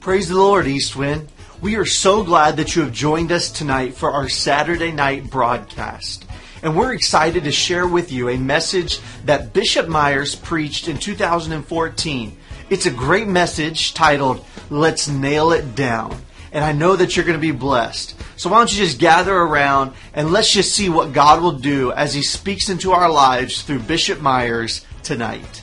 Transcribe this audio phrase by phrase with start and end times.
[0.00, 1.28] Praise the Lord, Eastwind.
[1.60, 6.24] We are so glad that you have joined us tonight for our Saturday night broadcast.
[6.62, 12.34] And we're excited to share with you a message that Bishop Myers preached in 2014.
[12.70, 16.18] It's a great message titled, Let's Nail It Down.
[16.50, 18.14] And I know that you're going to be blessed.
[18.38, 21.92] So why don't you just gather around and let's just see what God will do
[21.92, 25.62] as He speaks into our lives through Bishop Myers tonight.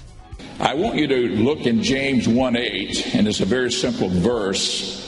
[0.60, 5.06] I want you to look in James 1 8, and it's a very simple verse.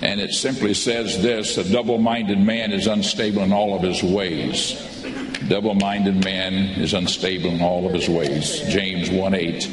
[0.00, 4.00] And it simply says this a double minded man is unstable in all of his
[4.00, 4.74] ways.
[5.48, 8.60] Double minded man is unstable in all of his ways.
[8.68, 9.66] James 1 8.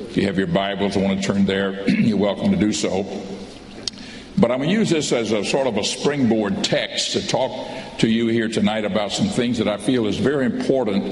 [0.00, 3.04] If you have your Bibles, I want to turn there, you're welcome to do so.
[4.38, 7.68] But I'm going to use this as a sort of a springboard text to talk
[7.98, 11.04] to you here tonight about some things that I feel is very important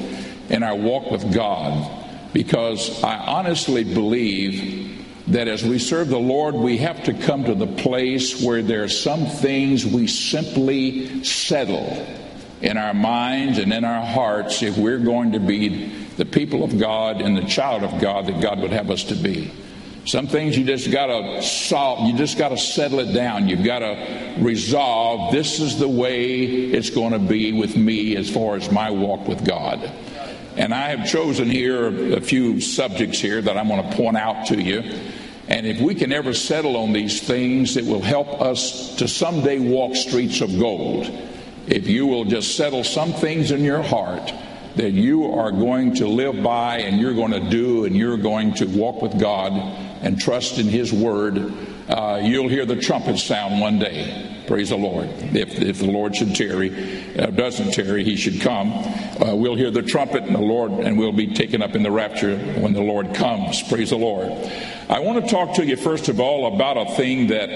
[0.49, 2.07] in our walk with God.
[2.39, 7.55] Because I honestly believe that as we serve the Lord, we have to come to
[7.57, 12.07] the place where there are some things we simply settle
[12.63, 16.79] in our minds and in our hearts if we're going to be the people of
[16.79, 19.51] God and the child of God that God would have us to be.
[20.05, 23.49] Some things you just gotta solve, you just gotta settle it down.
[23.49, 28.71] You've gotta resolve this is the way it's gonna be with me as far as
[28.71, 29.93] my walk with God.
[30.59, 34.47] And I have chosen here a few subjects here that I'm going to point out
[34.47, 34.83] to you.
[35.47, 39.61] And if we can ever settle on these things, it will help us to someday
[39.61, 41.07] walk streets of gold.
[41.69, 44.33] If you will just settle some things in your heart
[44.75, 48.53] that you are going to live by and you're going to do and you're going
[48.55, 49.53] to walk with God
[50.03, 51.53] and trust in His Word,
[51.89, 54.38] uh, you'll hear the trumpet sound one day.
[54.49, 55.11] Praise the Lord.
[55.37, 56.71] If, if the Lord should tarry,
[57.19, 58.73] uh, doesn't tarry, He should come.
[58.73, 61.91] Uh, we'll hear the trumpet and the Lord, and we'll be taken up in the
[61.91, 63.63] rapture when the Lord comes.
[63.65, 64.33] Praise the Lord.
[64.89, 67.51] I want to talk to you first of all about a thing that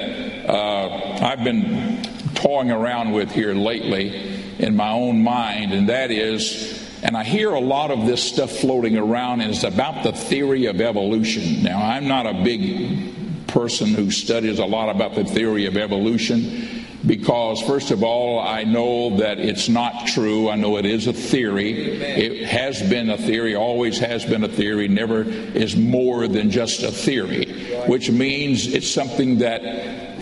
[0.47, 2.03] uh, I've been
[2.35, 7.53] toying around with here lately in my own mind, and that is and I hear
[7.53, 11.63] a lot of this stuff floating around, and it's about the theory of evolution.
[11.63, 16.69] Now, I'm not a big person who studies a lot about the theory of evolution
[17.07, 20.49] because, first of all, I know that it's not true.
[20.49, 21.73] I know it is a theory.
[22.01, 26.83] It has been a theory, always has been a theory, never is more than just
[26.83, 27.47] a theory,
[27.87, 29.63] which means it's something that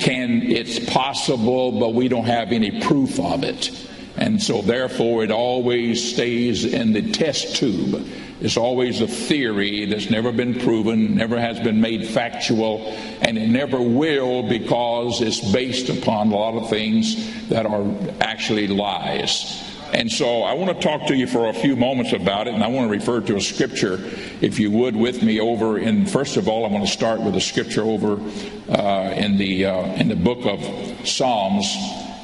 [0.01, 3.71] can, it's possible, but we don't have any proof of it.
[4.17, 8.07] And so, therefore, it always stays in the test tube.
[8.41, 12.87] It's always a theory that's never been proven, never has been made factual,
[13.21, 17.85] and it never will because it's based upon a lot of things that are
[18.21, 19.63] actually lies.
[19.93, 22.63] And so I want to talk to you for a few moments about it, and
[22.63, 23.99] I want to refer to a scripture,
[24.41, 26.07] if you would, with me over in.
[26.07, 28.13] First of all, I want to start with a scripture over
[28.71, 31.77] uh, in the uh, in the book of Psalms,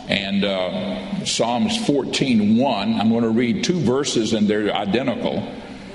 [0.09, 3.01] and uh, Psalms 14:1.
[3.01, 5.43] I'm going to read two verses, and they're identical.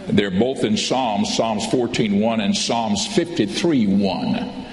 [0.07, 4.67] They're both in Psalms, Psalms 14:1 and Psalms 53:1.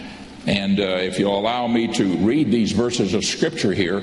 [0.47, 4.03] And uh, if you'll allow me to read these verses of Scripture here,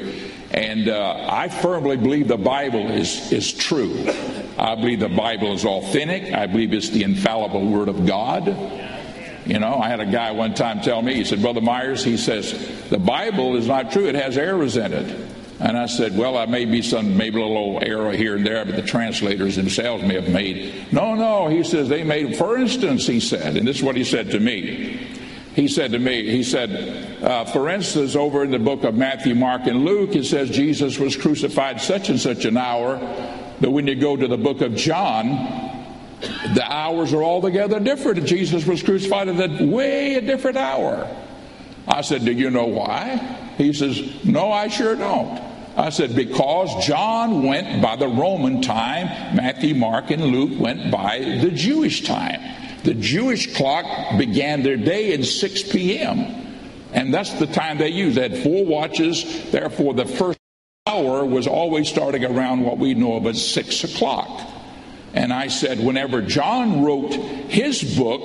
[0.51, 4.05] and uh, I firmly believe the Bible is, is true.
[4.57, 6.31] I believe the Bible is authentic.
[6.33, 8.47] I believe it's the infallible Word of God.
[9.45, 12.17] You know, I had a guy one time tell me, he said, Brother Myers, he
[12.17, 12.53] says,
[12.89, 15.34] the Bible is not true, it has errors in it.
[15.59, 18.66] And I said, well, I may be some, maybe a little error here and there,
[18.66, 20.91] but the translators themselves may have made.
[20.91, 24.03] No, no, he says they made, for instance, he said, and this is what he
[24.03, 24.99] said to me.
[25.55, 29.33] He said to me, he said, uh, for instance, over in the book of Matthew,
[29.33, 32.97] Mark, and Luke, it says Jesus was crucified such and such an hour.
[33.61, 35.29] But when you go to the book of John,
[36.53, 38.25] the hours are altogether different.
[38.25, 41.09] Jesus was crucified at a way a different hour.
[41.87, 43.44] I said, Do you know why?
[43.57, 45.39] He says, No, I sure don't.
[45.77, 51.19] I said, Because John went by the Roman time, Matthew, Mark, and Luke went by
[51.41, 52.41] the Jewish time.
[52.83, 53.85] The Jewish clock
[54.17, 56.19] began their day at 6 p.m.
[56.93, 58.16] And that's the time they used.
[58.16, 59.52] They had four watches.
[59.52, 60.40] Therefore, the first
[60.87, 64.29] hour was always starting around what we know of as 6 o'clock.
[65.13, 68.22] And I said, whenever John wrote his book,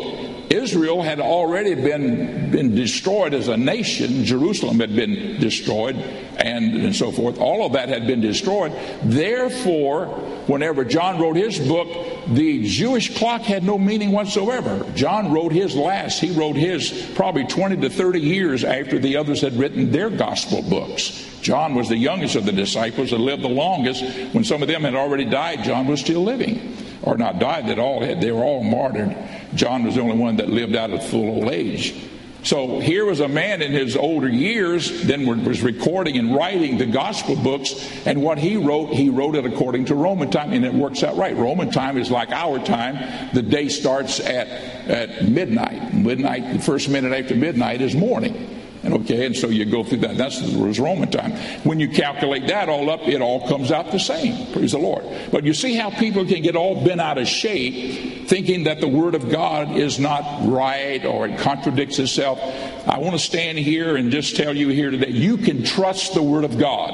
[0.50, 4.24] Israel had already been, been destroyed as a nation.
[4.24, 7.38] Jerusalem had been destroyed and, and so forth.
[7.38, 8.72] All of that had been destroyed.
[9.04, 10.06] Therefore,
[10.48, 11.88] whenever John wrote his book,
[12.34, 14.84] the Jewish clock had no meaning whatsoever.
[14.96, 16.20] John wrote his last.
[16.20, 20.62] He wrote his probably 20 to 30 years after the others had written their gospel
[20.62, 21.28] books.
[21.42, 24.02] John was the youngest of the disciples and lived the longest.
[24.34, 26.76] When some of them had already died, John was still living.
[27.02, 29.16] Or not died, that all they were all martyred.
[29.54, 31.94] John was the only one that lived out of full old age.
[32.42, 36.86] So here was a man in his older years, then was recording and writing the
[36.86, 37.74] gospel books,
[38.06, 41.16] and what he wrote, he wrote it according to Roman time, and it works out
[41.16, 41.36] right.
[41.36, 43.28] Roman time is like our time.
[43.34, 44.48] The day starts at,
[44.88, 45.92] at midnight.
[45.92, 48.59] Midnight, the first minute after midnight is morning.
[48.82, 50.16] And okay, and so you go through that.
[50.16, 51.32] That's was Roman time.
[51.64, 54.52] When you calculate that all up, it all comes out the same.
[54.52, 55.04] Praise the Lord.
[55.30, 58.88] But you see how people can get all bent out of shape thinking that the
[58.88, 62.38] Word of God is not right or it contradicts itself.
[62.86, 66.22] I want to stand here and just tell you here today you can trust the
[66.22, 66.90] Word of God.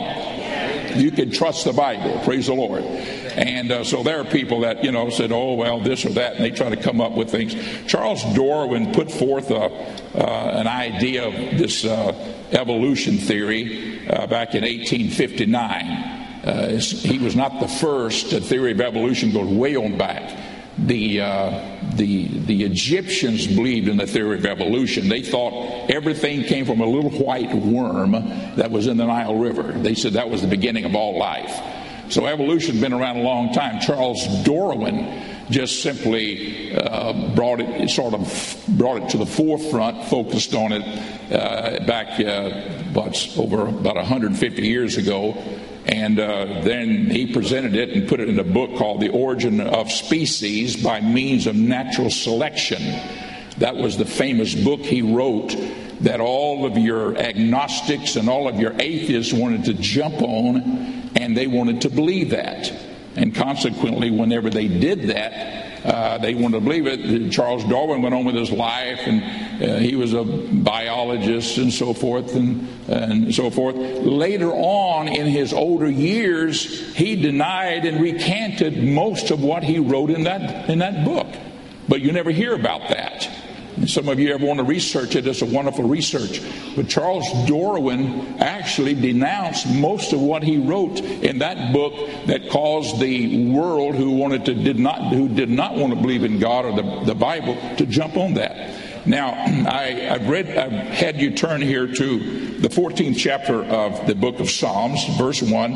[0.96, 2.18] You can trust the Bible.
[2.24, 2.82] Praise the Lord.
[3.36, 6.36] And uh, so there are people that, you know, said, oh, well, this or that,
[6.36, 7.54] and they try to come up with things.
[7.86, 12.12] Charles Darwin put forth a, uh, an idea of this uh,
[12.52, 15.84] evolution theory uh, back in 1859.
[16.44, 18.30] Uh, he was not the first.
[18.30, 20.44] The theory of evolution goes way on back
[20.78, 25.08] the, uh, the, the Egyptians believed in the theory of evolution.
[25.08, 29.72] They thought everything came from a little white worm that was in the Nile River.
[29.72, 31.60] They said that was the beginning of all life.
[32.08, 33.80] So evolution's been around a long time.
[33.80, 40.54] Charles Darwin just simply uh, brought it, sort of brought it to the forefront, focused
[40.54, 40.82] on it
[41.32, 42.76] uh, back uh,
[43.36, 45.32] over about 150 years ago,
[45.86, 49.60] and uh, then he presented it and put it in a book called The Origin
[49.60, 52.82] of Species by Means of Natural Selection.
[53.58, 55.56] That was the famous book he wrote
[56.00, 61.36] that all of your agnostics and all of your atheists wanted to jump on and
[61.36, 62.72] they wanted to believe that.
[63.16, 67.30] And consequently, whenever they did that, uh, they wanted to believe it.
[67.30, 71.94] Charles Darwin went on with his life, and uh, he was a biologist and so
[71.94, 73.76] forth and, and so forth.
[73.76, 80.10] Later on, in his older years, he denied and recanted most of what he wrote
[80.10, 81.28] in that in that book.
[81.88, 83.30] But you never hear about that.
[83.84, 86.40] Some of you ever want to research it, it's a wonderful research.
[86.74, 91.92] But Charles Darwin actually denounced most of what he wrote in that book
[92.26, 96.24] that caused the world who wanted to did not who did not want to believe
[96.24, 99.06] in God or the, the Bible to jump on that.
[99.06, 99.30] Now,
[99.70, 104.40] I, have read, I've had you turn here to the 14th chapter of the book
[104.40, 105.72] of Psalms, verse 1.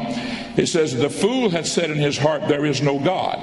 [0.56, 3.38] It says, The fool has said in his heart, There is no God.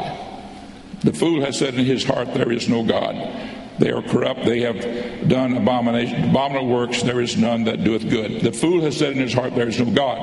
[1.02, 3.16] The fool has said in his heart, There is no God.
[3.80, 4.44] They are corrupt.
[4.44, 7.04] They have done abominable works.
[7.04, 8.42] There is none that doeth good.
[8.42, 10.20] The fool has said in his heart, There is no God.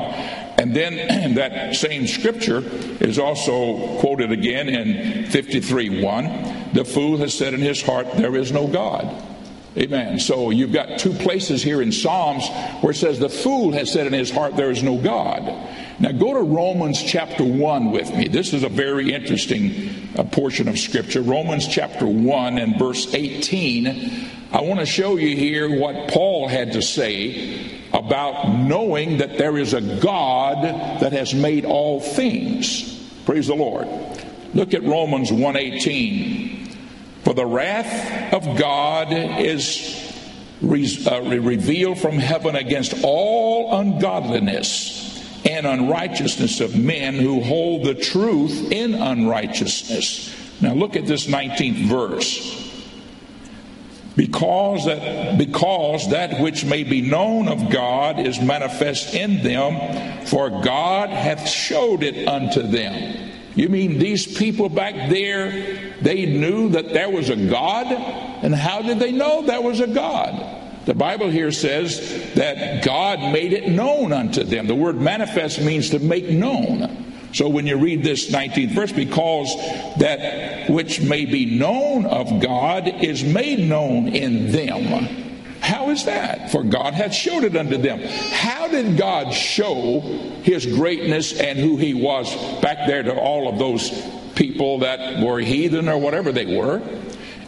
[0.59, 2.62] And then that same scripture
[3.01, 6.71] is also quoted again in 53 1.
[6.73, 9.23] The fool has said in his heart, There is no God.
[9.77, 10.21] Amen.
[10.21, 12.49] So you've got two places here in Psalms
[12.81, 15.43] where it says, The fool has said in his heart, There is no God.
[16.00, 18.26] Now go to Romans chapter 1 with me.
[18.26, 21.23] This is a very interesting uh, portion of Scripture.
[21.23, 24.31] Romans chapter 1 and verse 18.
[24.52, 29.56] I want to show you here what Paul had to say about knowing that there
[29.56, 30.64] is a God
[31.00, 33.00] that has made all things.
[33.25, 33.87] Praise the Lord.
[34.52, 36.69] Look at Romans 1:18.
[37.23, 40.12] For the wrath of God is
[40.61, 45.04] re- uh, revealed from heaven against all ungodliness
[45.44, 50.35] and unrighteousness of men who hold the truth in unrighteousness.
[50.61, 52.62] Now look at this 19th verse.
[54.17, 60.63] Because that, because that which may be known of God is manifest in them, for
[60.63, 63.31] God hath showed it unto them.
[63.56, 67.86] You mean these people back there, they knew that there was a God?
[67.86, 70.64] And how did they know there was a God?
[70.86, 74.67] The Bible here says that God made it known unto them.
[74.67, 77.05] The word manifest means to make known.
[77.32, 79.55] So when you read this 19th verse, because
[79.98, 85.24] that which may be known of God is made known in them.
[85.60, 86.53] How is that?
[86.53, 88.00] For God hath showed it unto them.
[88.03, 90.00] How did God show
[90.43, 93.91] his greatness and who he was back there to all of those
[94.34, 96.82] people that were heathen or whatever they were?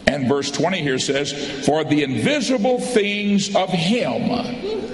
[0.07, 1.33] And verse 20 here says,
[1.65, 4.31] For the invisible things of Him.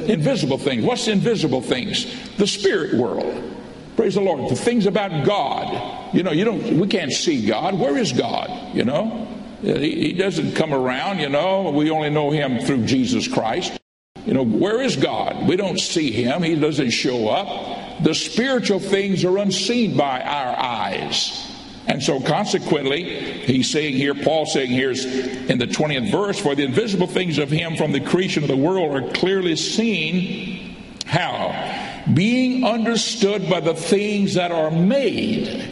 [0.09, 0.83] Invisible things.
[0.83, 2.07] What's invisible things?
[2.37, 3.51] The spirit world.
[3.95, 4.49] Praise the Lord.
[4.51, 6.15] The things about God.
[6.15, 7.77] You know, you don't we can't see God.
[7.79, 8.75] Where is God?
[8.75, 9.27] You know?
[9.63, 11.69] Uh, he, he doesn't come around, you know.
[11.69, 13.79] We only know him through Jesus Christ.
[14.25, 15.47] You know, where is God?
[15.47, 16.43] We don't see him.
[16.43, 18.03] He doesn't show up.
[18.03, 21.52] The spiritual things are unseen by our eyes.
[21.93, 26.55] And so, consequently, he's saying here, Paul saying here is in the 20th verse, for
[26.55, 30.75] the invisible things of him from the creation of the world are clearly seen.
[31.05, 32.01] How?
[32.11, 35.71] Being understood by the things that are made,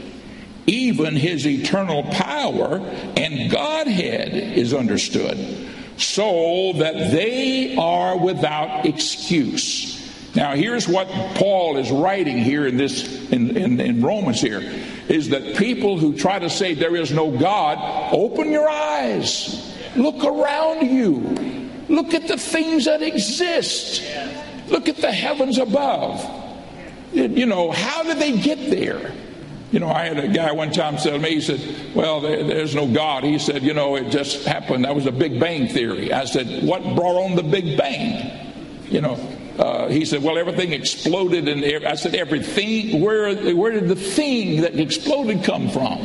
[0.67, 2.77] even his eternal power
[3.17, 5.39] and Godhead is understood
[5.97, 9.97] so that they are without excuse.
[10.35, 14.61] Now, here's what Paul is writing here in this in, in, in, Romans here
[15.11, 20.23] is that people who try to say there is no God, open your eyes, look
[20.23, 24.03] around you, look at the things that exist,
[24.67, 26.25] look at the heavens above.
[27.11, 29.11] You know, how did they get there?
[29.71, 31.61] You know, I had a guy one time tell me, he said,
[31.95, 33.23] Well, there, there's no God.
[33.23, 34.83] He said, You know, it just happened.
[34.83, 36.11] That was a Big Bang theory.
[36.11, 38.49] I said, What brought on the Big Bang?
[38.89, 39.15] You know,
[39.57, 41.47] uh, he said, Well, everything exploded.
[41.47, 43.01] And I said, Everything?
[43.01, 45.99] Where, where did the thing that exploded come from?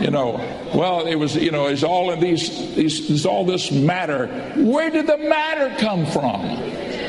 [0.00, 0.34] You know,
[0.74, 4.28] well, it was, you know, it's all in these, these, it's all this matter.
[4.56, 6.42] Where did the matter come from?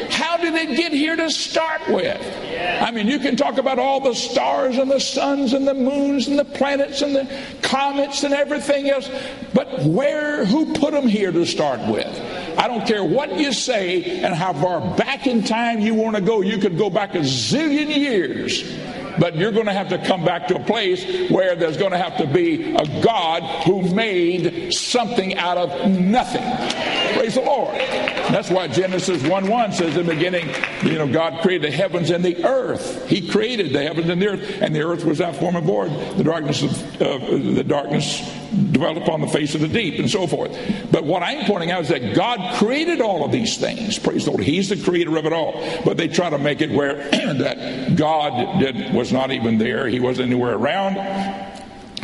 [0.10, 2.20] How did it get here to start with?
[2.82, 6.28] I mean, you can talk about all the stars and the suns and the moons
[6.28, 9.10] and the planets and the comets and everything else,
[9.54, 12.08] but where, who put them here to start with?
[12.60, 16.22] I don't care what you say and how far back in time you want to
[16.22, 16.42] go.
[16.42, 18.64] You could go back a zillion years
[19.20, 21.98] but you're going to have to come back to a place where there's going to
[21.98, 26.42] have to be a God who made something out of nothing.
[27.30, 27.76] Praise the Lord.
[27.76, 30.50] That's why Genesis 1 1 says in the beginning,
[30.82, 33.08] you know, God created the heavens and the earth.
[33.08, 35.92] He created the heavens and the earth, and the earth was that form of void.
[36.18, 38.28] The darkness of uh, the darkness
[38.72, 40.58] dwelt upon the face of the deep, and so forth.
[40.92, 44.00] But what I'm pointing out is that God created all of these things.
[44.00, 44.44] Praise the Lord.
[44.44, 45.54] He's the creator of it all.
[45.86, 49.88] But they try to make it where that God did was not even there.
[49.88, 50.96] He wasn't anywhere around.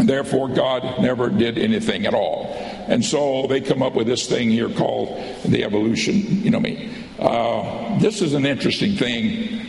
[0.06, 2.54] Therefore, God never did anything at all.
[2.88, 6.44] And so they come up with this thing here called the evolution.
[6.44, 6.94] You know me.
[7.18, 9.62] Uh, this is an interesting thing.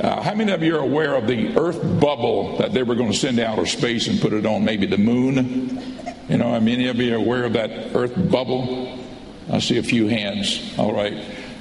[0.00, 3.10] Uh, how many of you are aware of the Earth bubble that they were going
[3.10, 5.80] to send out of space and put it on maybe the moon?
[6.28, 8.98] You know, many of you are aware of that Earth bubble?
[9.50, 10.74] I see a few hands.
[10.78, 11.14] All right.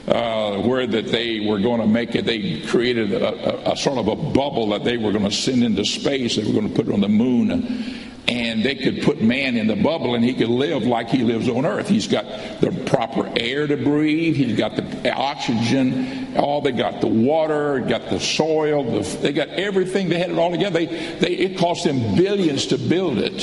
[0.07, 3.97] Uh, where that they were going to make it, they created a, a, a sort
[3.97, 6.35] of a bubble that they were going to send into space.
[6.35, 9.67] They were going to put it on the moon and they could put man in
[9.67, 11.89] the bubble and he could live like he lives on earth.
[11.89, 12.25] He's got
[12.61, 18.09] the proper air to breathe, he's got the oxygen, all they got the water, got
[18.09, 20.79] the soil, the, they got everything, they had it all together.
[20.79, 23.39] They, they, it cost them billions to build it.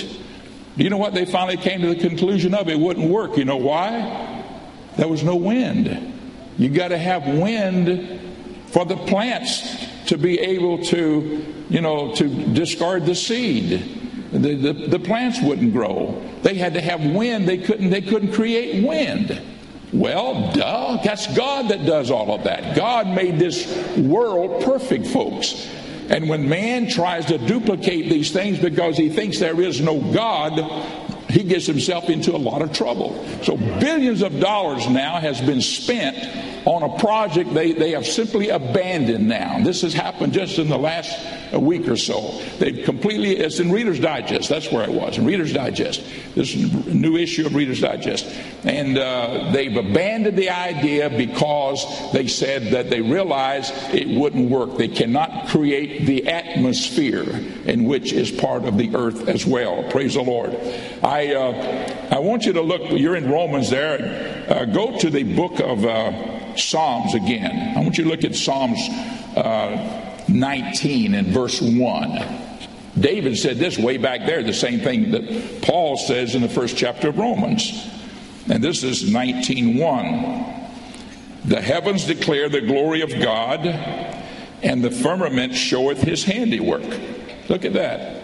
[0.76, 2.68] Do you know what they finally came to the conclusion of?
[2.68, 3.36] It wouldn't work.
[3.36, 4.44] You know why?
[4.96, 6.14] There was no wind.
[6.56, 8.20] You got to have wind
[8.68, 14.07] for the plants to be able to, you know, to discard the seed.
[14.32, 16.22] The, the, the, plants wouldn't grow.
[16.42, 17.48] They had to have wind.
[17.48, 19.40] They couldn't, they couldn't create wind.
[19.92, 22.76] Well, duh, that's God that does all of that.
[22.76, 25.66] God made this world perfect, folks.
[26.10, 30.58] And when man tries to duplicate these things because he thinks there is no God,
[31.30, 33.24] he gets himself into a lot of trouble.
[33.42, 38.50] So billions of dollars now has been spent on a project they, they have simply
[38.50, 39.58] abandoned now.
[39.64, 41.18] This has happened just in the last
[41.54, 42.42] week or so.
[42.58, 44.50] They've completely, it's in Reader's Digest.
[44.50, 46.04] That's where it was, in Reader's Digest.
[46.34, 48.26] This new issue of Reader's Digest.
[48.64, 54.76] And uh, they've abandoned the idea because they said that they realized it wouldn't work.
[54.76, 57.24] They cannot create the atmosphere
[57.64, 59.84] in which is part of the earth as well.
[59.90, 60.50] Praise the Lord.
[61.02, 64.44] I, uh, I want you to look, you're in Romans there.
[64.50, 66.37] Uh, go to the book of.
[66.58, 67.76] Psalms again.
[67.76, 68.78] I want you to look at Psalms
[69.36, 72.44] uh, 19 and verse 1.
[72.98, 76.76] David said this way back there, the same thing that Paul says in the first
[76.76, 77.86] chapter of Romans.
[78.50, 80.56] And this is 19:1.
[81.44, 83.66] The heavens declare the glory of God,
[84.62, 86.84] and the firmament showeth his handiwork.
[87.48, 88.22] Look at that.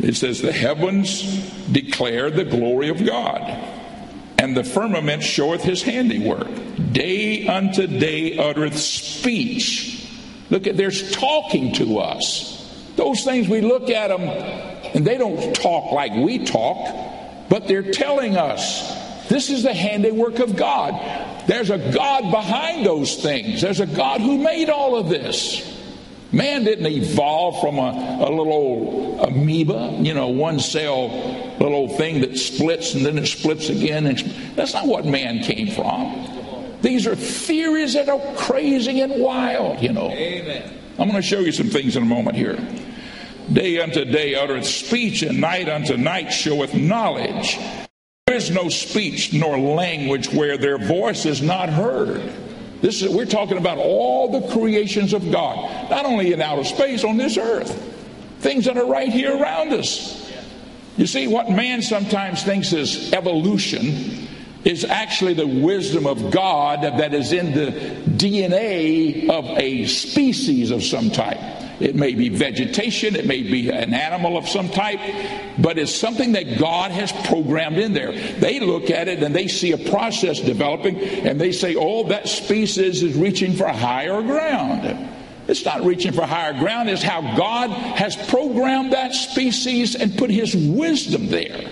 [0.00, 1.22] It says, The heavens
[1.70, 3.73] declare the glory of God
[4.44, 6.46] and the firmament showeth his handiwork.
[6.92, 10.06] Day unto day uttereth speech.
[10.50, 12.60] Look at, there's talking to us.
[12.96, 17.90] Those things we look at them and they don't talk like we talk, but they're
[17.90, 21.48] telling us this is the handiwork of God.
[21.48, 25.73] There's a God behind those things, there's a God who made all of this.
[26.34, 31.08] Man didn't evolve from a, a little old amoeba, you know, one cell
[31.60, 34.04] little old thing that splits and then it splits again.
[34.56, 36.78] That's not what man came from.
[36.82, 40.10] These are theories that are crazy and wild, you know.
[40.10, 40.76] Amen.
[40.98, 42.58] I'm going to show you some things in a moment here.
[43.52, 47.58] Day unto day uttereth speech, and night unto night showeth knowledge.
[48.26, 52.32] There is no speech nor language where their voice is not heard.
[52.84, 57.02] This is, we're talking about all the creations of God, not only in outer space,
[57.02, 57.72] on this earth,
[58.40, 60.30] things that are right here around us.
[60.98, 64.28] You see, what man sometimes thinks is evolution
[64.64, 67.68] is actually the wisdom of God that is in the
[68.18, 71.40] DNA of a species of some type.
[71.80, 75.00] It may be vegetation, it may be an animal of some type,
[75.58, 78.12] but it's something that God has programmed in there.
[78.12, 82.28] They look at it and they see a process developing and they say, oh, that
[82.28, 85.10] species is reaching for higher ground.
[85.46, 90.30] It's not reaching for higher ground, it's how God has programmed that species and put
[90.30, 91.68] his wisdom there.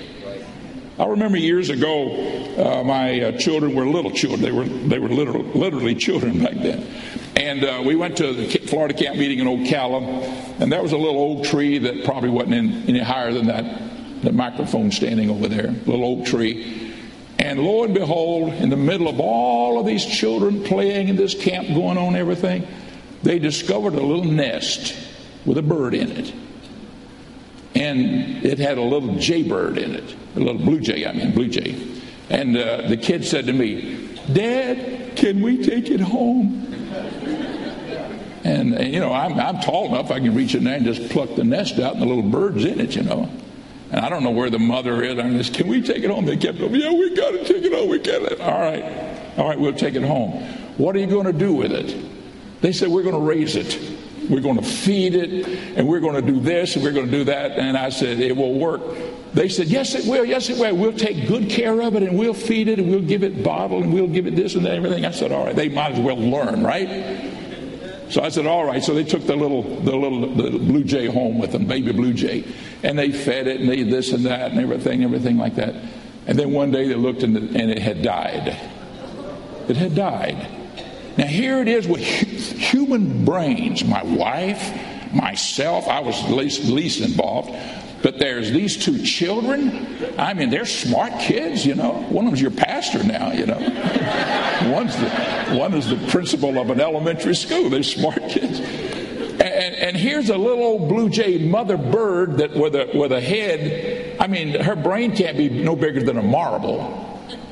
[0.99, 2.15] I remember years ago,
[2.59, 4.43] uh, my uh, children were little children.
[4.43, 6.87] They were they were literal, literally children back then.
[7.37, 10.99] And uh, we went to the Florida camp meeting in Ocala, and there was a
[10.99, 15.49] little oak tree that probably wasn't in, any higher than that, the microphone standing over
[15.49, 16.95] there, little oak tree.
[17.39, 21.35] And lo and behold, in the middle of all of these children playing in this
[21.35, 22.67] camp, going on everything,
[23.23, 24.95] they discovered a little nest
[25.45, 26.33] with a bird in it.
[27.75, 31.49] And it had a little jaybird in it, a little blue jay, I mean, blue
[31.49, 31.75] jay.
[32.29, 36.69] And uh, the kid said to me, Dad, can we take it home?
[38.45, 41.11] And, and, you know, I'm, I'm tall enough, I can reach in there and just
[41.11, 43.31] pluck the nest out, and the little bird's in it, you know.
[43.93, 45.19] And I don't know where the mother is.
[45.19, 46.25] I'm just, can we take it home?
[46.25, 47.89] They kept going, yeah, we got to take it home.
[47.89, 48.41] We got it.
[48.41, 49.39] All right.
[49.39, 50.33] All right, we'll take it home.
[50.77, 51.95] What are you going to do with it?
[52.63, 53.79] They said, we're going to raise it.
[54.33, 55.47] We're going to feed it,
[55.77, 57.53] and we're going to do this, and we're going to do that.
[57.53, 58.81] And I said, it will work.
[59.35, 60.25] They said, yes, it will.
[60.25, 60.75] Yes, it will.
[60.75, 63.83] We'll take good care of it, and we'll feed it, and we'll give it bottle,
[63.83, 65.05] and we'll give it this and that, and everything.
[65.05, 65.55] I said, all right.
[65.55, 67.31] They might as well learn, right?
[68.09, 68.83] So I said, all right.
[68.83, 72.15] So they took the little, the little the blue jay home with them, baby blue
[72.15, 72.45] jay,
[72.83, 75.75] and they fed it and they this and that and everything, everything like that.
[76.27, 78.49] And then one day they looked and, and it had died.
[79.69, 80.62] It had died.
[81.17, 83.85] Now here it is with human brains.
[83.85, 87.55] My wife, myself, I was least, least involved.
[88.03, 90.19] But there's these two children.
[90.19, 91.93] I mean, they're smart kids, you know.
[91.93, 93.59] One of them's your pastor now, you know.
[94.73, 97.71] One's the, one is the principal of an elementary school.
[97.71, 98.59] They're smart kids.
[98.61, 103.21] And, and, here's a little old blue jay mother bird that with a, with a
[103.21, 107.09] head, I mean, her brain can't be no bigger than a marble.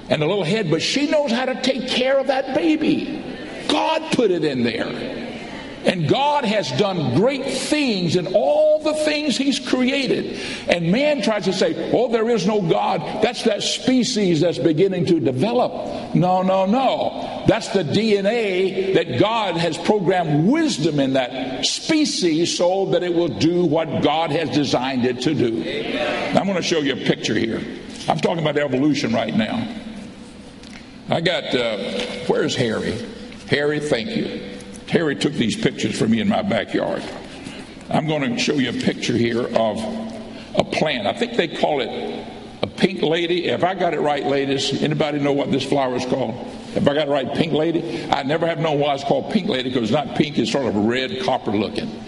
[0.08, 3.29] And a little head, but she knows how to take care of that baby.
[3.70, 5.30] God put it in there.
[5.84, 10.38] And God has done great things in all the things He's created.
[10.68, 13.00] And man tries to say, oh, there is no God.
[13.22, 16.14] That's that species that's beginning to develop.
[16.14, 17.44] No, no, no.
[17.46, 23.28] That's the DNA that God has programmed wisdom in that species so that it will
[23.28, 25.62] do what God has designed it to do.
[26.38, 27.62] I'm going to show you a picture here.
[28.06, 29.66] I'm talking about evolution right now.
[31.08, 31.78] I got, uh,
[32.26, 32.98] where's Harry?
[33.50, 34.40] Harry, thank you.
[34.88, 37.02] Harry took these pictures for me in my backyard.
[37.90, 39.78] I'm going to show you a picture here of
[40.54, 41.08] a plant.
[41.08, 42.28] I think they call it
[42.62, 43.46] a pink lady.
[43.46, 46.46] If I got it right, ladies, anybody know what this flower is called?
[46.76, 48.08] If I got it right, pink lady.
[48.08, 50.66] I never have known why it's called pink lady because it's not pink, it's sort
[50.66, 52.04] of red, copper looking.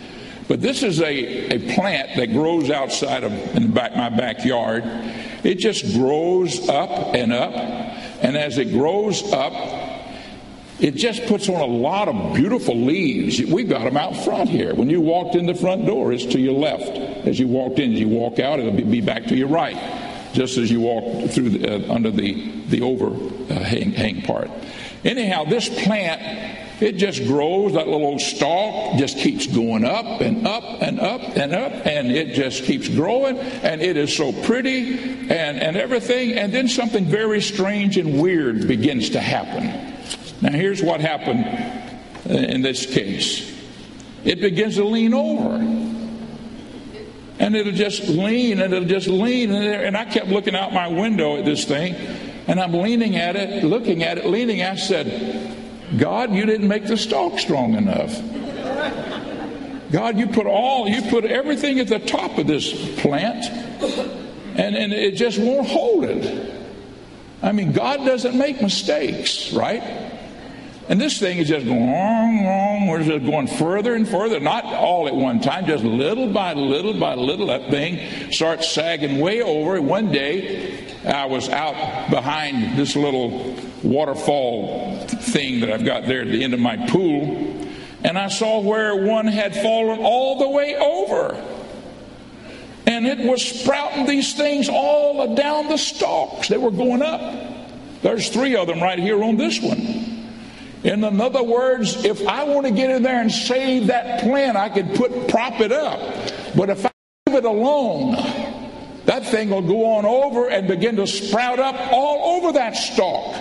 [0.47, 4.85] But this is a, a plant that grows outside of in back, my backyard.
[5.43, 7.53] It just grows up and up.
[7.53, 9.53] And as it grows up,
[10.81, 13.41] it just puts on a lot of beautiful leaves.
[13.41, 14.75] We've got them out front here.
[14.75, 16.97] When you walked in the front door, it's to your left.
[17.27, 19.77] As you walked in, as you walk out, it'll be back to your right,
[20.33, 24.51] just as you walk through the, uh, under the the overhang uh, hang part.
[25.05, 26.21] Anyhow, this plant
[26.83, 27.75] it just grows.
[27.75, 32.11] That little old stalk just keeps going up and up and up and up, and
[32.11, 36.33] it just keeps growing, and it is so pretty and, and everything.
[36.33, 39.92] And then something very strange and weird begins to happen.
[40.43, 41.47] Now, here's what happened
[42.27, 43.51] in this case
[44.25, 45.79] it begins to lean over.
[47.39, 49.51] And it'll just lean and it'll just lean.
[49.51, 51.95] And I kept looking out my window at this thing,
[52.47, 55.57] and I'm leaning at it, looking at it, leaning I said,
[55.99, 58.21] God, you didn't make the stalk strong enough.
[59.91, 63.45] God, you put all, you put everything at the top of this plant,
[64.57, 66.55] and, and it just won't hold it.
[67.43, 69.83] I mean, God doesn't make mistakes, right?
[70.89, 72.89] And this thing is just going long.
[72.89, 76.99] We're just going further and further, not all at one time, just little by little
[76.99, 77.47] by little.
[77.47, 79.81] That thing starts sagging way over.
[79.81, 86.29] One day, I was out behind this little waterfall thing that I've got there at
[86.29, 87.69] the end of my pool,
[88.05, 91.35] and I saw where one had fallen all the way over.
[92.87, 96.49] And it was sprouting these things all down the stalks.
[96.49, 97.21] They were going up.
[98.03, 100.12] There's three of them right here on this one.
[100.85, 104.69] In other words, if I want to get in there and save that plant, I
[104.69, 106.01] could put prop it up.
[106.57, 106.91] But if I
[107.29, 108.15] leave it alone,
[109.05, 113.37] that thing will go on over and begin to sprout up all over that stalk.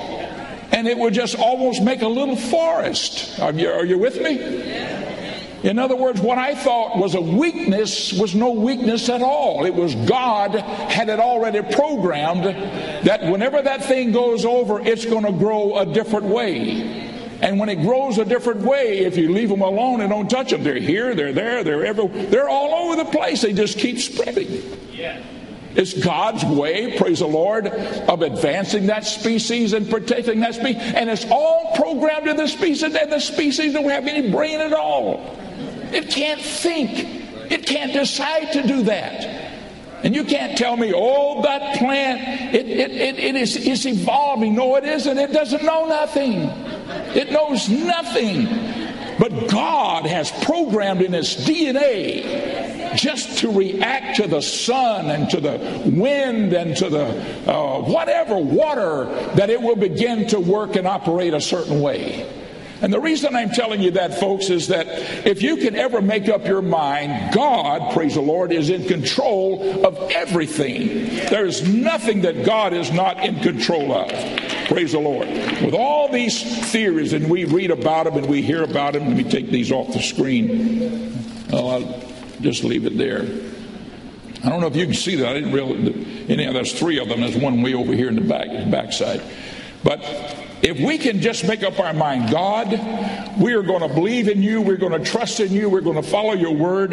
[0.74, 3.40] And it would just almost make a little forest.
[3.40, 5.02] Are you, are you with me?
[5.64, 9.66] In other words, what I thought was a weakness was no weakness at all.
[9.66, 12.46] It was God had it already programmed
[13.06, 17.12] that whenever that thing goes over, it's going to grow a different way.
[17.42, 20.52] And when it grows a different way, if you leave them alone and don't touch
[20.52, 22.26] them, they're here, they're there, they're everywhere.
[22.28, 23.42] They're all over the place.
[23.42, 24.62] They just keep spreading.
[24.94, 25.22] Yeah.
[25.74, 30.82] It's God's way, praise the Lord, of advancing that species and protecting that species.
[30.82, 34.74] And it's all programmed in the species, and the species don't have any brain at
[34.74, 35.36] all.
[35.92, 37.52] It can't think.
[37.52, 39.51] It can't decide to do that.
[40.04, 44.56] And you can't tell me, oh, that plant, it, it, it, it is it's evolving.
[44.56, 45.18] No, it isn't.
[45.18, 46.44] It doesn't know nothing.
[47.16, 48.46] It knows nothing.
[49.20, 55.40] But God has programmed in its DNA just to react to the sun and to
[55.40, 60.88] the wind and to the uh, whatever water that it will begin to work and
[60.88, 62.28] operate a certain way.
[62.82, 64.88] And the reason I'm telling you that, folks, is that
[65.26, 69.86] if you can ever make up your mind, God, praise the Lord, is in control
[69.86, 71.06] of everything.
[71.30, 74.10] There is nothing that God is not in control of.
[74.68, 75.28] Praise the Lord.
[75.28, 79.18] With all these theories, and we read about them and we hear about them, let
[79.18, 81.14] me take these off the screen.
[81.54, 82.04] Oh, I'll
[82.42, 83.22] just leave it there.
[84.44, 85.28] I don't know if you can see that.
[85.28, 86.30] I didn't realize.
[86.30, 87.22] Anyhow, there's three of them.
[87.22, 89.22] There's one way over here in the back, backside.
[89.84, 90.02] But
[90.62, 92.70] if we can just make up our mind, God,
[93.40, 96.02] we are going to believe in you, we're going to trust in you, we're going
[96.02, 96.92] to follow your word.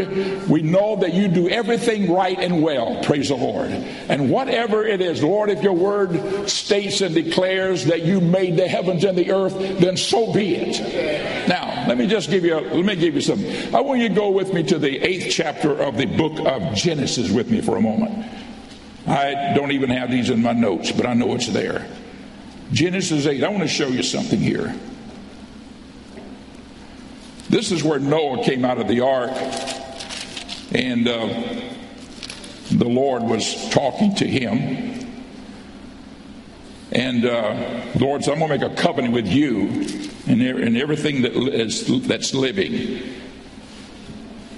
[0.49, 3.03] We know that you do everything right and well.
[3.03, 3.71] Praise the Lord.
[3.71, 8.67] And whatever it is, Lord, if your word states and declares that you made the
[8.67, 11.49] heavens and the earth, then so be it.
[11.49, 13.45] Now, let me just give you a, let me give you some.
[13.75, 16.75] I want you to go with me to the eighth chapter of the book of
[16.75, 18.27] Genesis with me for a moment.
[19.07, 21.87] I don't even have these in my notes, but I know it's there.
[22.73, 23.43] Genesis 8.
[23.43, 24.75] I want to show you something here.
[27.49, 29.31] This is where Noah came out of the ark,
[30.73, 31.29] and uh,
[32.71, 35.07] the Lord was talking to him.
[36.93, 39.69] And uh, Lord said, I'm going to make a covenant with you
[40.27, 43.15] and, and everything that is, that's living.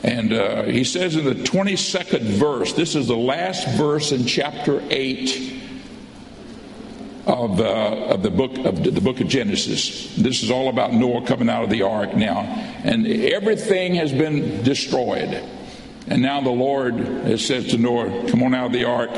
[0.03, 4.83] And uh, he says in the 22nd verse, this is the last verse in chapter
[4.91, 5.60] 8
[7.27, 10.15] of, uh, of the book of the book of Genesis.
[10.17, 12.41] This is all about Noah coming out of the ark now,
[12.85, 15.43] and everything has been destroyed.
[16.09, 19.11] And now the Lord has said to Noah, "Come on out of the ark,"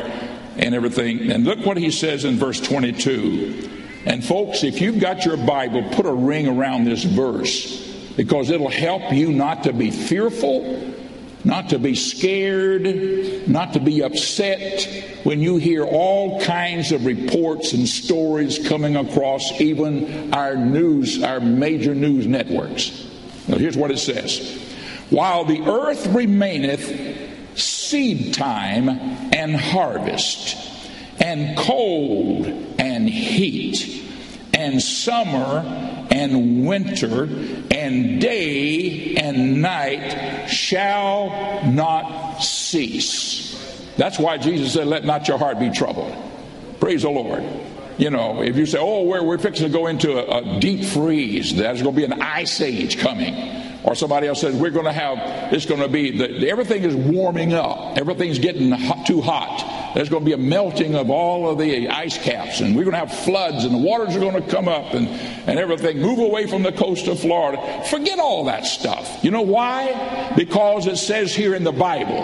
[0.57, 1.31] and everything.
[1.31, 3.71] And look what he says in verse 22.
[4.05, 7.81] And folks, if you've got your Bible, put a ring around this verse
[8.17, 10.93] because it'll help you not to be fearful
[11.45, 14.85] not to be scared, not to be upset
[15.25, 21.41] when you hear all kinds of reports and stories coming across even our news, our
[21.41, 23.09] major news networks.
[23.49, 24.61] Now, here's what it says
[25.11, 30.57] While the earth remaineth seed time and harvest,
[31.21, 32.47] and cold
[32.79, 34.03] and heat,
[34.63, 43.51] and summer and winter and day and night shall not cease.
[43.97, 46.17] That's why Jesus said, Let not your heart be troubled.
[46.81, 47.45] Praise the Lord.
[47.99, 50.85] You know, if you say, Oh, we're, we're fixing to go into a, a deep
[50.85, 53.35] freeze, there's going to be an ice age coming.
[53.83, 56.95] Or somebody else says, We're going to have, it's going to be, the, everything is
[56.95, 61.49] warming up, everything's getting hot, too hot there's going to be a melting of all
[61.49, 64.43] of the ice caps, and we're going to have floods, and the waters are going
[64.43, 66.01] to come up, and, and everything.
[66.01, 67.85] Move away from the coast of Florida.
[67.91, 69.23] Forget all that stuff.
[69.23, 70.33] You know why?
[70.37, 72.23] Because it says here in the Bible,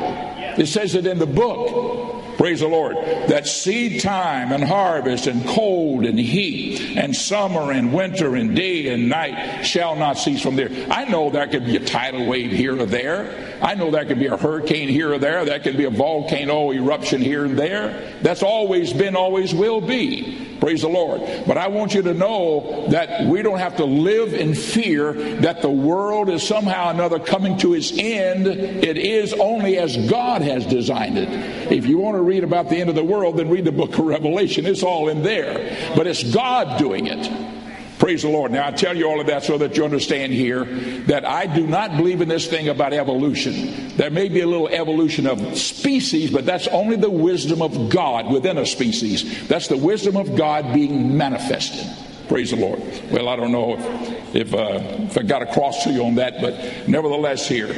[0.58, 2.17] it says it in the book.
[2.38, 2.94] Praise the Lord.
[3.26, 8.94] That seed time and harvest and cold and heat and summer and winter and day
[8.94, 10.70] and night shall not cease from there.
[10.88, 13.58] I know there could be a tidal wave here or there.
[13.60, 15.44] I know there could be a hurricane here or there.
[15.46, 18.16] That could be a volcano eruption here and there.
[18.22, 20.47] That's always been, always will be.
[20.60, 21.20] Praise the Lord.
[21.46, 25.62] But I want you to know that we don't have to live in fear that
[25.62, 28.46] the world is somehow or another coming to its end.
[28.46, 31.28] It is only as God has designed it.
[31.72, 33.92] If you want to read about the end of the world, then read the book
[33.98, 34.66] of Revelation.
[34.66, 35.94] It's all in there.
[35.96, 37.57] But it's God doing it.
[37.98, 38.52] Praise the Lord.
[38.52, 40.64] Now, I tell you all of that so that you understand here
[41.06, 43.96] that I do not believe in this thing about evolution.
[43.96, 48.30] There may be a little evolution of species, but that's only the wisdom of God
[48.30, 49.48] within a species.
[49.48, 51.86] That's the wisdom of God being manifested.
[52.28, 52.80] Praise the Lord.
[53.10, 56.40] Well, I don't know if, if, uh, if I got across to you on that,
[56.40, 57.74] but nevertheless, here.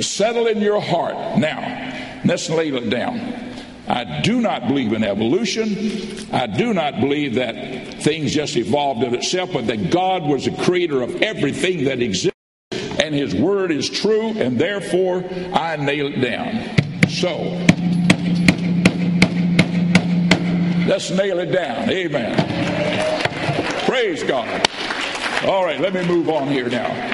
[0.00, 1.38] Settle in your heart.
[1.38, 3.45] Now, let's lay it down.
[3.88, 6.28] I do not believe in evolution.
[6.32, 10.62] I do not believe that things just evolved of itself, but that God was the
[10.64, 12.36] creator of everything that exists
[13.06, 17.08] and his word is true, and therefore I nail it down.
[17.08, 17.36] So,
[20.88, 21.88] let's nail it down.
[21.88, 22.36] Amen.
[23.86, 24.66] Praise God.
[25.46, 27.12] All right, let me move on here now.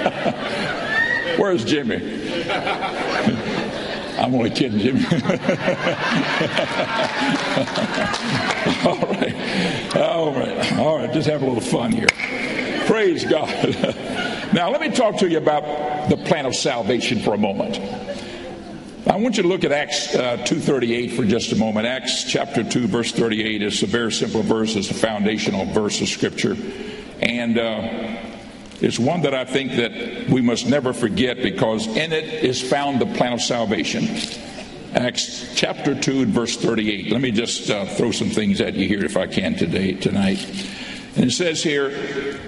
[1.40, 1.96] Where's Jimmy?
[4.18, 5.02] I'm only kidding, Jimmy.
[8.84, 9.96] all right.
[9.96, 10.72] All right.
[10.78, 11.10] All right.
[11.14, 12.08] Just have a little fun here.
[12.86, 13.48] Praise God.
[14.52, 17.80] now, let me talk to you about the plan of salvation for a moment.
[19.06, 21.86] I want you to look at Acts uh, 2.38 for just a moment.
[21.86, 24.76] Acts chapter 2, verse 38 is a very simple verse.
[24.76, 26.54] It's a foundational verse of Scripture.
[27.22, 28.29] And uh,
[28.80, 33.00] it's one that I think that we must never forget because in it is found
[33.00, 34.08] the plan of salvation.
[34.94, 37.12] Acts chapter 2 and verse 38.
[37.12, 40.44] Let me just uh, throw some things at you here if I can today, tonight.
[41.16, 42.38] And it says here,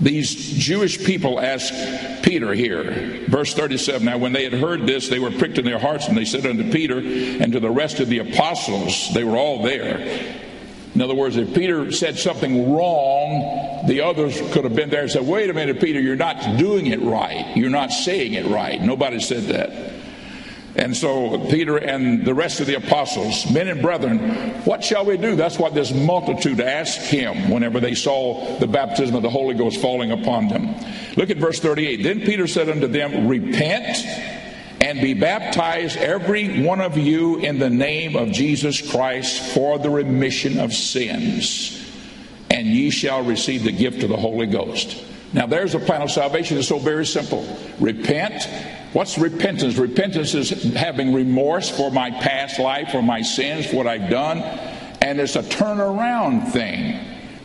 [0.00, 4.02] these Jewish people asked Peter here, verse 37.
[4.02, 6.46] Now, when they had heard this, they were pricked in their hearts, and they said
[6.46, 10.48] unto Peter and to the rest of the apostles, they were all there.
[10.94, 15.10] In other words, if Peter said something wrong, the others could have been there and
[15.10, 17.56] said, Wait a minute, Peter, you're not doing it right.
[17.56, 18.80] You're not saying it right.
[18.80, 20.00] Nobody said that.
[20.76, 24.18] And so Peter and the rest of the apostles, men and brethren,
[24.64, 25.34] what shall we do?
[25.34, 29.80] That's what this multitude asked him whenever they saw the baptism of the Holy Ghost
[29.80, 30.74] falling upon them.
[31.16, 32.02] Look at verse 38.
[32.02, 33.98] Then Peter said unto them, Repent
[34.90, 39.88] and be baptized, every one of you, in the name of Jesus Christ for the
[39.88, 41.80] remission of sins,
[42.50, 45.04] and ye shall receive the gift of the Holy Ghost.
[45.32, 46.58] Now, there's a plan of salvation.
[46.58, 47.46] It's so very simple.
[47.78, 48.48] Repent
[48.92, 49.76] What's repentance?
[49.76, 54.38] Repentance is having remorse for my past life, for my sins, for what I've done,
[55.00, 56.98] and it's a turnaround thing.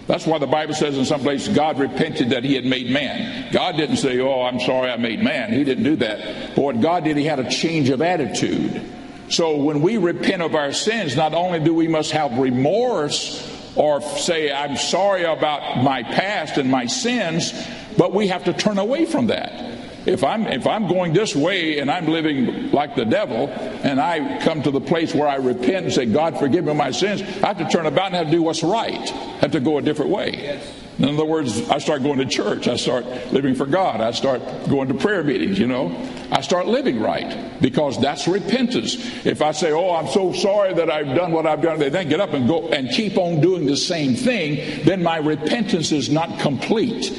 [0.07, 3.51] That's why the Bible says in some places God repented that he had made man.
[3.51, 5.51] God didn't say, Oh, I'm sorry I made man.
[5.51, 6.55] He didn't do that.
[6.55, 8.81] But what God did, he had a change of attitude.
[9.29, 14.01] So when we repent of our sins, not only do we must have remorse or
[14.01, 17.51] say, I'm sorry about my past and my sins,
[17.97, 19.74] but we have to turn away from that
[20.05, 24.39] if I'm if I'm going this way and I'm living like the devil, and I
[24.39, 27.47] come to the place where I repent and say, God, forgive me my sins, I
[27.47, 29.11] have to turn about and have to do what's right.
[29.11, 30.61] I have to go a different way.
[30.97, 32.69] In other words, I start going to church.
[32.69, 33.99] I start living for God.
[33.99, 35.93] I start going to prayer meetings, you know.
[36.31, 38.95] I start living right because that's repentance.
[39.25, 42.07] If I say, Oh, I'm so sorry that I've done what I've done, they then
[42.07, 46.09] get up and go and keep on doing the same thing, then my repentance is
[46.09, 47.11] not complete.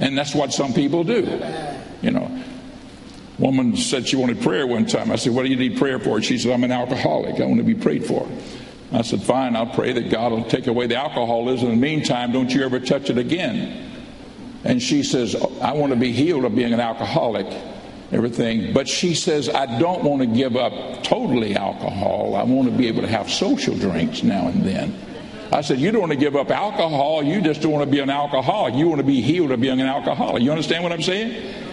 [0.00, 1.24] And that's what some people do.
[2.04, 2.44] You know,
[3.38, 5.10] woman said she wanted prayer one time.
[5.10, 6.20] I said, What do you need prayer for?
[6.20, 7.40] She said, I'm an alcoholic.
[7.40, 8.28] I want to be prayed for.
[8.92, 11.70] I said, Fine, I'll pray that God will take away the alcoholism.
[11.70, 13.90] In the meantime, don't you ever touch it again.
[14.64, 17.46] And she says, I want to be healed of being an alcoholic,
[18.12, 18.74] everything.
[18.74, 22.34] But she says, I don't want to give up totally alcohol.
[22.36, 24.94] I want to be able to have social drinks now and then.
[25.54, 27.22] I said, You don't want to give up alcohol.
[27.22, 28.74] You just don't want to be an alcoholic.
[28.74, 30.42] You want to be healed of being an alcoholic.
[30.42, 31.63] You understand what I'm saying?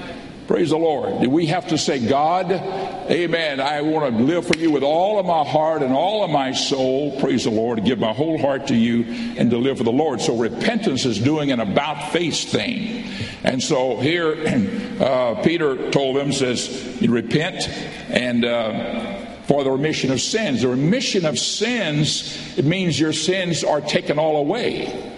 [0.51, 1.21] Praise the Lord.
[1.21, 3.61] Do we have to say, God, amen.
[3.61, 6.51] I want to live for you with all of my heart and all of my
[6.51, 7.17] soul.
[7.21, 7.81] Praise the Lord.
[7.85, 9.05] Give my whole heart to you
[9.37, 10.19] and to live for the Lord.
[10.19, 13.05] So repentance is doing an about face thing.
[13.45, 14.35] And so here,
[14.99, 17.69] uh, Peter told them, says, repent
[18.09, 20.63] and, uh, for the remission of sins.
[20.63, 25.11] The remission of sins, it means your sins are taken all away.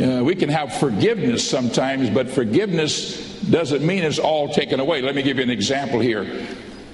[0.00, 5.02] Uh, we can have forgiveness sometimes, but forgiveness doesn't mean it's all taken away.
[5.02, 6.46] Let me give you an example here.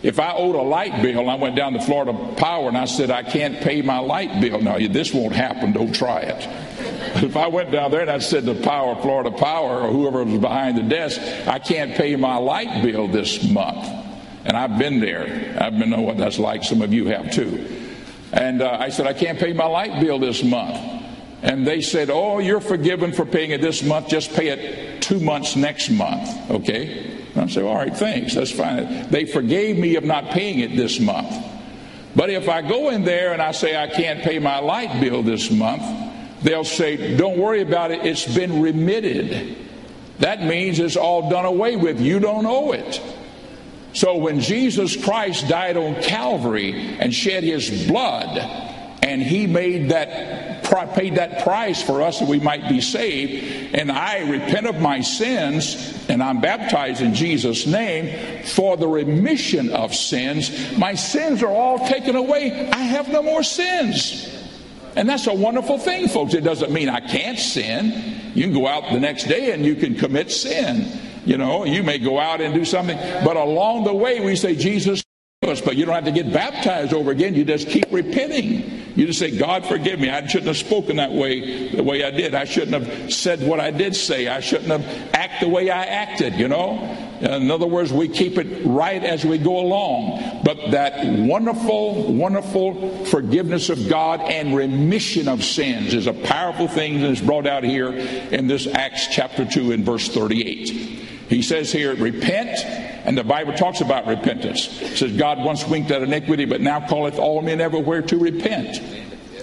[0.02, 2.84] If I owed a light bill and I went down to Florida Power and I
[2.84, 4.60] said, I can't pay my light bill.
[4.60, 5.72] Now, this won't happen.
[5.72, 6.48] Don't try it.
[7.16, 10.38] If I went down there and I said to Power, Florida Power, or whoever was
[10.38, 13.88] behind the desk, I can't pay my light bill this month.
[14.44, 15.56] And I've been there.
[15.58, 16.62] I've been know what that's like.
[16.62, 17.66] Some of you have too.
[18.32, 20.76] And uh, I said, I can't pay my light bill this month.
[21.42, 24.08] And they said, Oh, you're forgiven for paying it this month.
[24.08, 26.50] Just pay it two months next month.
[26.50, 27.22] Okay?
[27.34, 28.34] And I say, all right, thanks.
[28.34, 29.08] That's fine.
[29.10, 31.32] They forgave me of not paying it this month.
[32.16, 35.22] But if I go in there and I say I can't pay my light bill
[35.22, 35.82] this month,
[36.42, 38.04] they'll say, don't worry about it.
[38.06, 39.56] It's been remitted.
[40.18, 42.00] That means it's all done away with.
[42.00, 43.00] You don't owe it.
[43.92, 48.38] So when Jesus Christ died on Calvary and shed his blood,
[49.02, 50.55] and he made that
[50.94, 53.74] paid that price for us that we might be saved.
[53.74, 59.70] And I repent of my sins and I'm baptized in Jesus' name for the remission
[59.70, 60.76] of sins.
[60.76, 62.70] My sins are all taken away.
[62.70, 64.32] I have no more sins.
[64.96, 66.34] And that's a wonderful thing, folks.
[66.34, 68.32] It doesn't mean I can't sin.
[68.34, 70.86] You can go out the next day and you can commit sin.
[71.26, 74.54] You know, you may go out and do something, but along the way we say,
[74.54, 75.02] Jesus,
[75.44, 77.34] us, but you don't have to get baptized over again.
[77.34, 78.75] You just keep repenting.
[78.96, 80.08] You just say, God, forgive me.
[80.08, 82.34] I shouldn't have spoken that way, the way I did.
[82.34, 84.26] I shouldn't have said what I did say.
[84.26, 86.78] I shouldn't have acted the way I acted, you know?
[87.20, 90.42] In other words, we keep it right as we go along.
[90.44, 97.00] But that wonderful, wonderful forgiveness of God and remission of sins is a powerful thing
[97.00, 101.05] that is brought out here in this Acts chapter 2 and verse 38.
[101.28, 102.64] He says here, repent,
[103.04, 104.80] and the Bible talks about repentance.
[104.80, 108.80] It says, God once winked at iniquity, but now calleth all men everywhere to repent.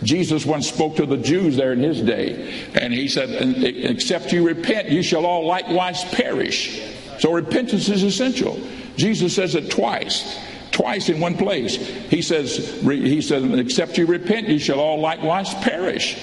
[0.03, 3.29] Jesus once spoke to the Jews there in his day, and he said,
[3.63, 6.81] Except you repent, you shall all likewise perish.
[7.19, 8.59] So repentance is essential.
[8.95, 10.39] Jesus says it twice.
[10.71, 11.75] Twice in one place.
[11.75, 16.17] He says, he says, except you repent, you shall all likewise perish.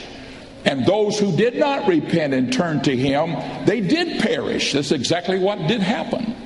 [0.65, 3.35] And those who did not repent and turn to him,
[3.67, 4.73] they did perish.
[4.73, 6.37] That's exactly what did happen.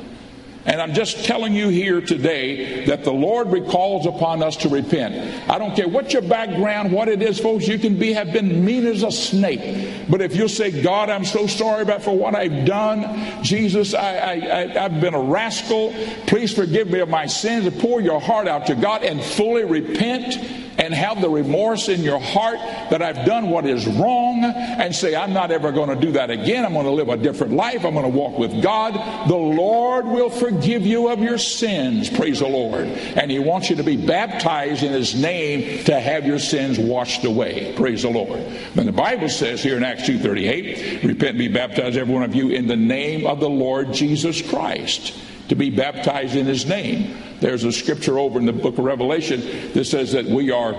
[0.66, 5.50] And I'm just telling you here today that the Lord recalls upon us to repent.
[5.50, 8.64] I don't care what your background, what it is, folks, you can be have been
[8.64, 10.08] mean as a snake.
[10.08, 14.68] But if you'll say, God, I'm so sorry about for what I've done, Jesus, I,
[14.68, 15.92] have been a rascal.
[16.26, 17.68] Please forgive me of my sins.
[17.82, 20.38] Pour your heart out to God and fully repent
[20.78, 22.58] and have the remorse in your heart
[22.90, 26.30] that I've done what is wrong and say, I'm not ever going to do that
[26.30, 26.64] again.
[26.64, 27.84] I'm going to live a different life.
[27.84, 28.94] I'm going to walk with God.
[29.28, 32.10] The Lord will forgive you of your sins.
[32.10, 32.86] Praise the Lord.
[32.86, 37.24] And He wants you to be baptized in His name to have your sins washed
[37.24, 37.74] away.
[37.76, 38.40] Praise the Lord.
[38.74, 42.34] Then the Bible says here in Acts 2.38, repent and be baptized every one of
[42.34, 45.14] you in the name of the Lord Jesus Christ
[45.48, 47.16] to be baptized in his name.
[47.40, 49.40] There's a scripture over in the book of Revelation
[49.74, 50.74] that says that we are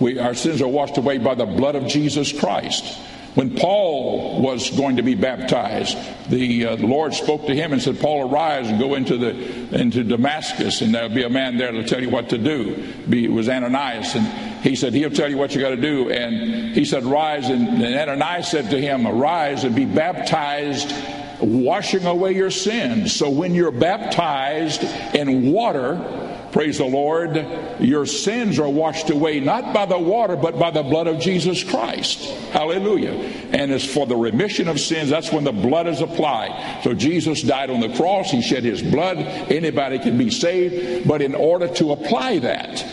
[0.00, 2.84] we, our sins are washed away by the blood of Jesus Christ.
[3.34, 5.96] When Paul was going to be baptized,
[6.28, 9.30] the uh, Lord spoke to him and said, "Paul, arise and go into the
[9.74, 13.24] into Damascus, and there'll be a man there to tell you what to do." Be,
[13.24, 14.26] it was Ananias, and
[14.62, 17.82] he said, "He'll tell you what you got to do." And he said, "Rise," and,
[17.82, 20.92] and Ananias said to him, "Arise and be baptized."
[21.42, 23.14] Washing away your sins.
[23.14, 24.82] So when you're baptized
[25.14, 27.46] in water, praise the Lord,
[27.80, 31.64] your sins are washed away not by the water, but by the blood of Jesus
[31.64, 32.30] Christ.
[32.50, 33.12] Hallelujah.
[33.52, 36.82] And it's for the remission of sins, that's when the blood is applied.
[36.84, 39.18] So Jesus died on the cross, he shed his blood.
[39.18, 41.08] Anybody can be saved.
[41.08, 42.84] But in order to apply that,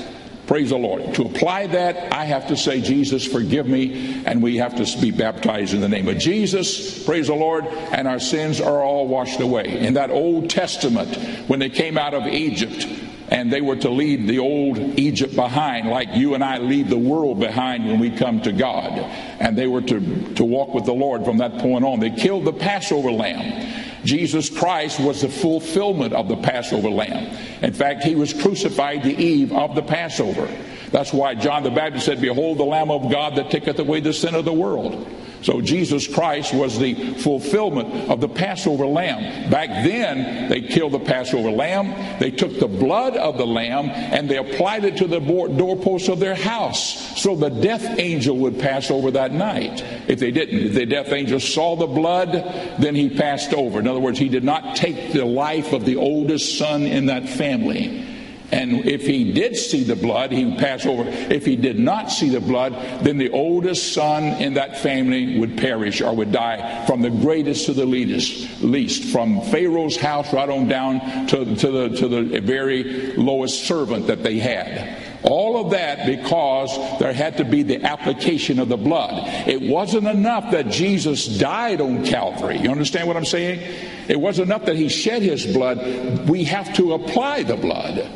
[0.49, 1.13] Praise the Lord.
[1.13, 5.11] To apply that, I have to say, Jesus, forgive me, and we have to be
[5.11, 7.03] baptized in the name of Jesus.
[7.05, 7.67] Praise the Lord.
[7.67, 9.77] And our sins are all washed away.
[9.85, 11.15] In that Old Testament,
[11.47, 12.87] when they came out of Egypt,
[13.27, 16.97] and they were to leave the old Egypt behind, like you and I leave the
[16.97, 18.93] world behind when we come to God.
[19.39, 21.99] And they were to, to walk with the Lord from that point on.
[21.99, 23.88] They killed the Passover lamb.
[24.03, 27.35] Jesus Christ was the fulfillment of the Passover lamb.
[27.61, 30.47] In fact, he was crucified the eve of the Passover.
[30.91, 34.13] That's why John the Baptist said, Behold the Lamb of God that taketh away the
[34.13, 35.07] sin of the world.
[35.41, 39.49] So Jesus Christ was the fulfillment of the Passover lamb.
[39.49, 42.19] Back then, they killed the Passover lamb.
[42.19, 46.19] They took the blood of the lamb and they applied it to the doorposts of
[46.19, 49.83] their house so the death angel would pass over that night.
[50.07, 52.31] If they didn't, if the death angel saw the blood,
[52.79, 53.79] then he passed over.
[53.79, 57.27] In other words, he did not take the life of the oldest son in that
[57.27, 58.08] family.
[58.51, 61.03] And if he did see the blood, he would pass over.
[61.07, 65.57] If he did not see the blood, then the oldest son in that family would
[65.57, 70.49] perish or would die from the greatest to the least, least from Pharaoh's house right
[70.49, 74.97] on down to, to, the, to the very lowest servant that they had.
[75.21, 79.27] All of that because there had to be the application of the blood.
[79.47, 82.57] It wasn't enough that Jesus died on Calvary.
[82.57, 83.59] You understand what I'm saying?
[84.07, 86.29] It wasn't enough that he shed his blood.
[86.29, 88.09] We have to apply the blood.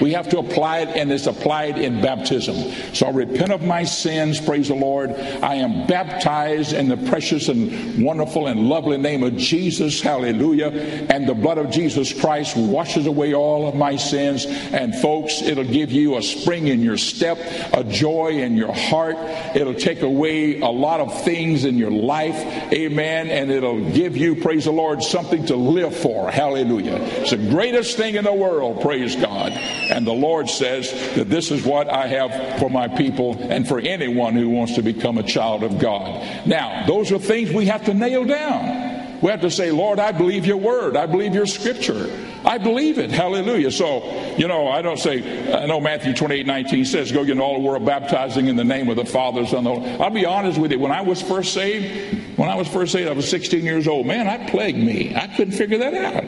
[0.00, 2.72] We have to apply it, and it's applied in baptism.
[2.94, 5.10] So I repent of my sins, praise the Lord.
[5.10, 10.70] I am baptized in the precious and wonderful and lovely name of Jesus, hallelujah.
[11.10, 14.46] And the blood of Jesus Christ washes away all of my sins.
[14.46, 17.38] And folks, it'll give you a spring in your step,
[17.74, 19.16] a joy in your heart.
[19.54, 22.36] It'll take away a lot of things in your life,
[22.72, 23.28] amen.
[23.28, 26.96] And it'll give you, praise the Lord, something to live for, hallelujah.
[26.96, 29.52] It's the greatest thing in the world, praise God.
[29.90, 33.80] And the Lord says that this is what I have for my people and for
[33.80, 36.46] anyone who wants to become a child of God.
[36.46, 39.00] Now, those are things we have to nail down.
[39.20, 40.96] We have to say, Lord, I believe your word.
[40.96, 42.08] I believe your scripture.
[42.44, 43.10] I believe it.
[43.10, 43.70] Hallelujah.
[43.70, 47.42] So, you know, I don't say, I know Matthew 28 19 says, Go get into
[47.42, 49.72] all the world baptizing in the name of the Father, Son, the.
[49.72, 50.78] I'll be honest with you.
[50.78, 54.06] When I was first saved, when I was first saved, I was 16 years old.
[54.06, 55.14] Man, that plagued me.
[55.14, 56.24] I couldn't figure that out.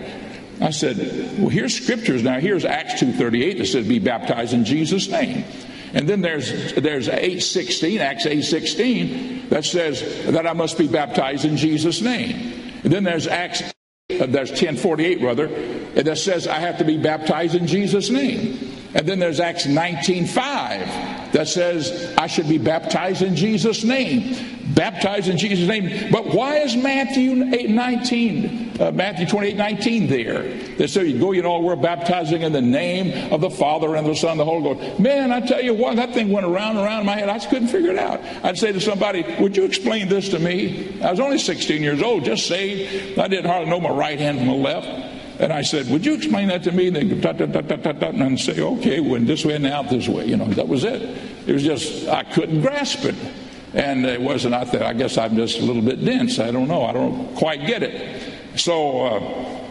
[0.63, 0.97] I said,
[1.39, 2.39] well, here's scriptures now.
[2.39, 5.45] Here's Acts 2.38 that says, be baptized in Jesus' name.
[5.95, 11.57] And then there's there's 8:16, Acts 8:16, that says that I must be baptized in
[11.57, 12.73] Jesus' name.
[12.83, 15.49] And then there's Acts uh, there's 1048 rather,
[15.95, 18.59] that says I have to be baptized in Jesus' name.
[18.95, 25.29] And then there's Acts 19:5 that says I should be baptized in Jesus' name baptized
[25.29, 26.11] in Jesus' name.
[26.11, 30.43] But why is Matthew 8, 19, uh, Matthew 28, 19 there?
[30.77, 34.07] They say, you go, you know, we're baptizing in the name of the Father and
[34.07, 35.01] the Son and the Holy Ghost.
[35.01, 37.29] Man, I tell you what, that thing went around and around in my head.
[37.29, 38.21] I just couldn't figure it out.
[38.43, 41.01] I'd say to somebody, would you explain this to me?
[41.01, 43.19] I was only 16 years old, just saved.
[43.19, 45.12] I didn't hardly know my right hand from my left.
[45.39, 46.89] And I said, Would you explain that to me?
[46.89, 50.27] And they tut, and say, Okay, went this way and out this way.
[50.27, 51.03] You know, that was it.
[51.47, 53.15] It was just, I couldn't grasp it.
[53.75, 54.85] And it wasn't out there.
[54.85, 56.39] I guess I'm just a little bit dense.
[56.39, 56.85] I don't know.
[56.85, 58.33] I don't quite get it.
[58.57, 59.63] So uh,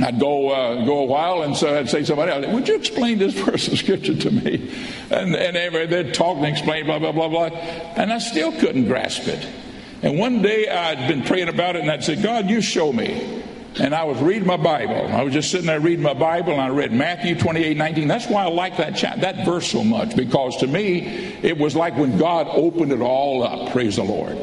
[0.00, 2.76] I'd go uh, go a while, and so I'd say to somebody else, "Would you
[2.76, 4.72] explain this verse of scripture to me?"
[5.10, 9.26] And and they'd talk and explain blah blah blah blah, and I still couldn't grasp
[9.26, 9.44] it.
[10.02, 13.42] And one day I'd been praying about it, and I'd say, "God, you show me."
[13.76, 15.06] And I was reading my Bible.
[15.08, 18.08] I was just sitting there reading my Bible, and I read Matthew 28 19.
[18.08, 21.76] That's why I like that, chat, that verse so much, because to me, it was
[21.76, 23.72] like when God opened it all up.
[23.72, 24.36] Praise the Lord.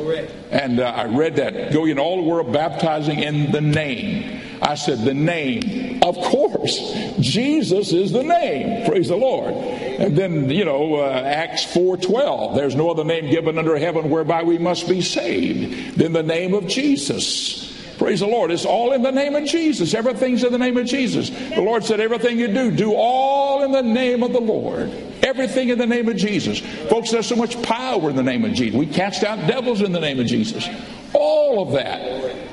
[0.51, 1.73] And uh, I read that.
[1.73, 4.41] Go in all the world baptizing in the name.
[4.61, 6.01] I said, the name.
[6.01, 6.77] Of course,
[7.19, 8.87] Jesus is the name.
[8.87, 9.53] Praise the Lord.
[9.53, 12.55] And then, you know, uh, Acts 4.12.
[12.55, 16.53] There's no other name given under heaven whereby we must be saved than the name
[16.53, 17.74] of Jesus.
[18.05, 18.51] Praise the Lord.
[18.51, 19.95] It's all in the name of Jesus.
[19.95, 21.31] Everything's in the name of Jesus.
[21.31, 24.91] The Lord said, everything you do, do all in the name of the Lord.
[25.23, 26.59] Everything in the name of Jesus.
[26.87, 28.77] Folks, there's so much power in the name of Jesus.
[28.77, 30.69] We cast out devils in the name of Jesus.
[31.13, 31.99] All of that,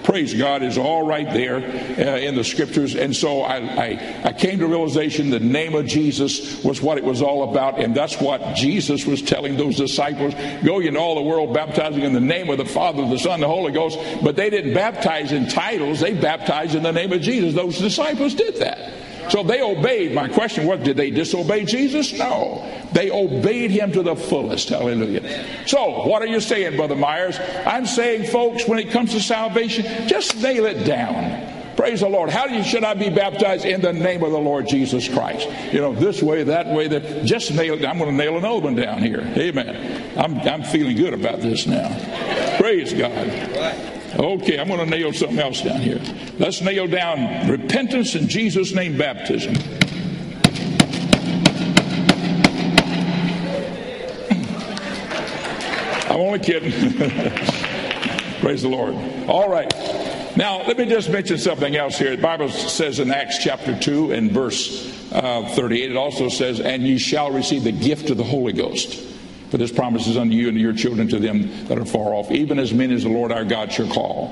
[0.05, 2.95] praise God, is all right there uh, in the scriptures.
[2.95, 7.05] And so I, I, I came to realization the name of Jesus was what it
[7.05, 7.79] was all about.
[7.81, 10.35] And that's what Jesus was telling those disciples
[10.65, 13.49] go into all the world baptizing in the name of the Father, the Son, the
[13.49, 13.99] Holy Ghost.
[14.23, 17.55] But they didn't baptize in titles, they baptized in the name of Jesus.
[17.55, 19.02] Those disciples did that.
[19.31, 20.15] So they obeyed.
[20.15, 22.13] My question was, did they disobey Jesus?
[22.13, 22.69] No.
[22.93, 24.69] They obeyed him to the fullest.
[24.69, 25.47] Hallelujah.
[25.67, 27.39] So, what are you saying, Brother Myers?
[27.67, 31.53] I'm saying, folks, when it comes to salvation, just nail it down.
[31.77, 32.29] Praise the Lord.
[32.29, 33.65] How you, should I be baptized?
[33.65, 35.49] In the name of the Lord Jesus Christ.
[35.73, 37.85] You know, this way, that way, that just nail it.
[37.85, 39.21] I'm going to nail another one down here.
[39.37, 40.19] Amen.
[40.19, 41.89] I'm, I'm feeling good about this now.
[42.59, 43.92] Praise God.
[44.15, 46.01] Okay, I'm going to nail something else down here.
[46.39, 49.55] Let's nail down repentance in Jesus' name baptism.
[56.11, 56.73] I'm only kidding.
[58.41, 58.95] Praise the Lord.
[59.29, 59.73] All right.
[60.37, 62.15] Now, let me just mention something else here.
[62.15, 66.83] The Bible says in Acts chapter 2 and verse uh, 38, it also says, And
[66.83, 69.12] ye shall receive the gift of the Holy Ghost.
[69.53, 72.15] For this promise is unto you and to your children, to them that are far
[72.15, 74.29] off, even as many as the Lord our God shall call.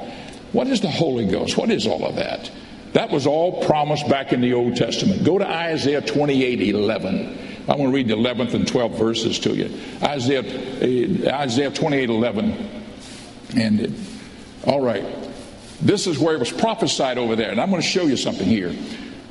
[0.53, 1.59] What is the Holy Ghost?
[1.59, 2.51] What is all of that?
[2.95, 5.23] That was all promised back in the Old Testament.
[5.23, 7.39] Go to Isaiah 28 11.
[7.69, 9.79] I want to read the 11th and 12th verses to you.
[10.03, 12.71] Isaiah, uh, Isaiah 28 11.
[13.59, 13.91] And it,
[14.65, 15.05] all right.
[15.83, 17.51] This is where it was prophesied over there.
[17.51, 18.75] And I'm going to show you something here.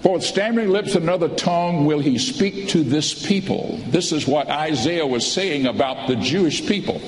[0.01, 3.79] For with stammering lips and another tongue will he speak to this people.
[3.87, 7.01] This is what Isaiah was saying about the Jewish people.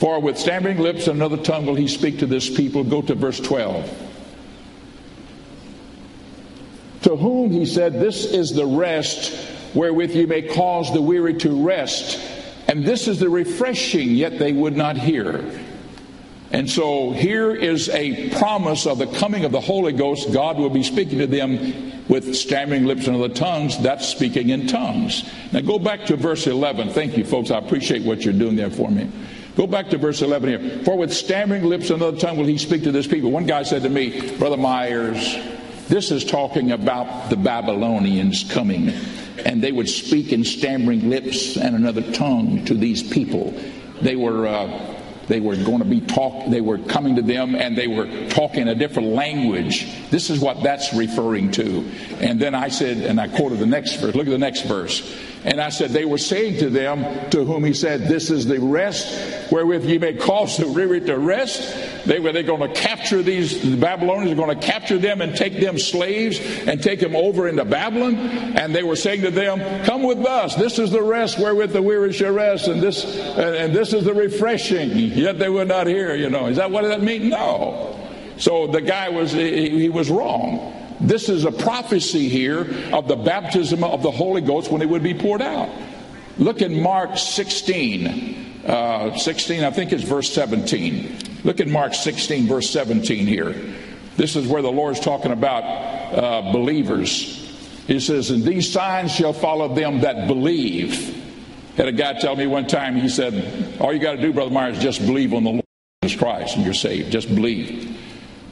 [0.00, 2.82] For with stammering lips and another tongue will he speak to this people.
[2.82, 4.10] Go to verse 12.
[7.02, 9.32] To whom he said, This is the rest
[9.74, 12.20] wherewith you may cause the weary to rest.
[12.66, 15.44] And this is the refreshing, yet they would not hear.
[16.54, 20.32] And so here is a promise of the coming of the Holy Ghost.
[20.32, 23.76] God will be speaking to them with stammering lips and other tongues.
[23.82, 25.28] That's speaking in tongues.
[25.50, 26.90] Now go back to verse 11.
[26.90, 27.50] Thank you, folks.
[27.50, 29.10] I appreciate what you're doing there for me.
[29.56, 30.84] Go back to verse 11 here.
[30.84, 33.32] For with stammering lips and other tongue will he speak to this people.
[33.32, 35.36] One guy said to me, Brother Myers,
[35.88, 38.90] this is talking about the Babylonians coming.
[39.44, 43.60] And they would speak in stammering lips and another tongue to these people.
[44.02, 44.46] They were.
[44.46, 44.93] Uh,
[45.26, 48.68] they were going to be talk they were coming to them and they were talking
[48.68, 50.10] a different language.
[50.10, 51.88] This is what that's referring to.
[52.20, 55.02] And then i said and i quoted the next verse look at the next verse
[55.44, 58.58] and I said, They were saying to them, to whom he said, This is the
[58.58, 62.06] rest wherewith ye may cause the weary to rest.
[62.06, 65.36] They were they're going to capture these, the Babylonians are going to capture them and
[65.36, 68.16] take them slaves and take them over into Babylon.
[68.16, 70.54] And they were saying to them, Come with us.
[70.54, 74.14] This is the rest wherewith the weary shall rest, and this and, this is the
[74.14, 74.90] refreshing.
[74.90, 76.46] Yet they would not hear, you know.
[76.46, 77.28] Is that what that mean?
[77.28, 78.00] No.
[78.38, 80.83] So the guy was he, he was wrong.
[81.04, 85.02] This is a prophecy here of the baptism of the Holy Ghost when it would
[85.02, 85.68] be poured out.
[86.38, 88.62] Look in Mark 16.
[88.66, 91.42] Uh, 16, I think it's verse 17.
[91.44, 93.54] Look at Mark 16, verse 17 here.
[94.16, 97.44] This is where the Lord's talking about uh, believers.
[97.86, 101.22] He says, And these signs shall follow them that believe.
[101.76, 104.52] Had a guy tell me one time, he said, All you got to do, Brother
[104.52, 105.64] Myers, just believe on the Lord
[106.00, 107.12] Jesus Christ and you're saved.
[107.12, 107.93] Just believe.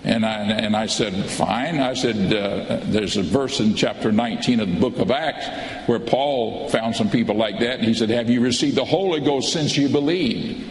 [0.04, 1.78] And I, and I said, fine.
[1.78, 5.46] I said, uh, there's a verse in chapter 19 of the book of Acts
[5.86, 7.78] where Paul found some people like that.
[7.78, 10.68] And he said, Have you received the Holy Ghost since you believed?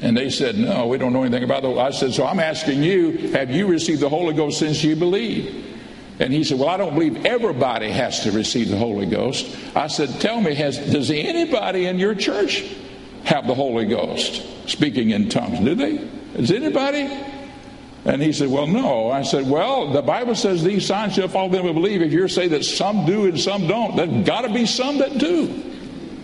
[0.00, 1.78] And they said, No, we don't know anything about that.
[1.78, 5.68] I said, So I'm asking you, have you received the Holy Ghost since you believe?
[6.18, 9.56] And he said, Well, I don't believe everybody has to receive the Holy Ghost.
[9.76, 12.64] I said, Tell me, has, does anybody in your church
[13.22, 15.60] have the Holy Ghost speaking in tongues?
[15.60, 15.98] Do they?
[16.36, 17.08] Does anybody?
[18.04, 19.10] And he said, Well, no.
[19.10, 22.02] I said, Well, the Bible says these signs shall follow them who believe.
[22.02, 25.18] If you're saying that some do and some don't, there's got to be some that
[25.18, 25.70] do.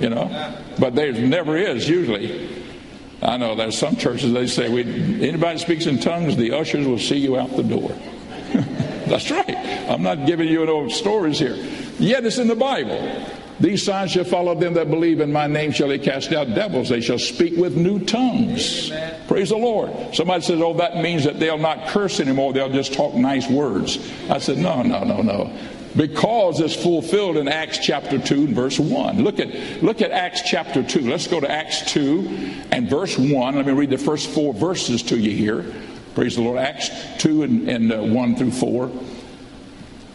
[0.00, 0.58] You know?
[0.78, 2.64] But there never is, usually.
[3.22, 4.82] I know there's some churches they say, we,
[5.26, 7.90] anybody speaks in tongues, the ushers will see you out the door.
[9.08, 9.56] That's right.
[9.88, 11.56] I'm not giving you no stories here.
[11.98, 12.98] Yet it's in the Bible.
[13.60, 16.88] These signs shall follow them that believe in my name shall they cast out devils.
[16.88, 18.90] They shall speak with new tongues.
[18.90, 19.20] Amen.
[19.26, 20.14] Praise the Lord.
[20.14, 22.52] Somebody says, oh, that means that they'll not curse anymore.
[22.52, 23.98] They'll just talk nice words.
[24.30, 25.52] I said, no, no, no, no.
[25.96, 29.22] Because it's fulfilled in Acts chapter 2 and verse 1.
[29.22, 31.10] Look at, look at Acts chapter 2.
[31.10, 33.56] Let's go to Acts 2 and verse 1.
[33.56, 35.74] Let me read the first four verses to you here.
[36.14, 36.58] Praise the Lord.
[36.58, 38.90] Acts 2 and, and uh, 1 through 4.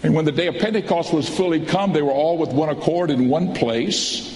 [0.03, 3.09] And when the day of Pentecost was fully come, they were all with one accord
[3.09, 4.29] in one place.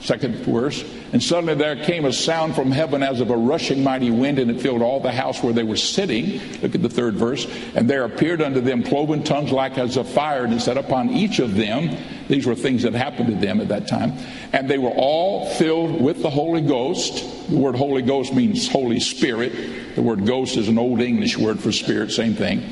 [0.00, 0.84] Second verse.
[1.12, 4.50] And suddenly there came a sound from heaven as of a rushing mighty wind, and
[4.50, 6.40] it filled all the house where they were sitting.
[6.60, 7.46] Look at the third verse.
[7.74, 11.08] And there appeared unto them cloven tongues like as of fire, and it set upon
[11.10, 11.96] each of them.
[12.28, 14.12] These were things that happened to them at that time.
[14.52, 17.48] And they were all filled with the Holy Ghost.
[17.48, 19.96] The word Holy Ghost means Holy Spirit.
[19.96, 22.62] The word ghost is an old English word for spirit, same thing.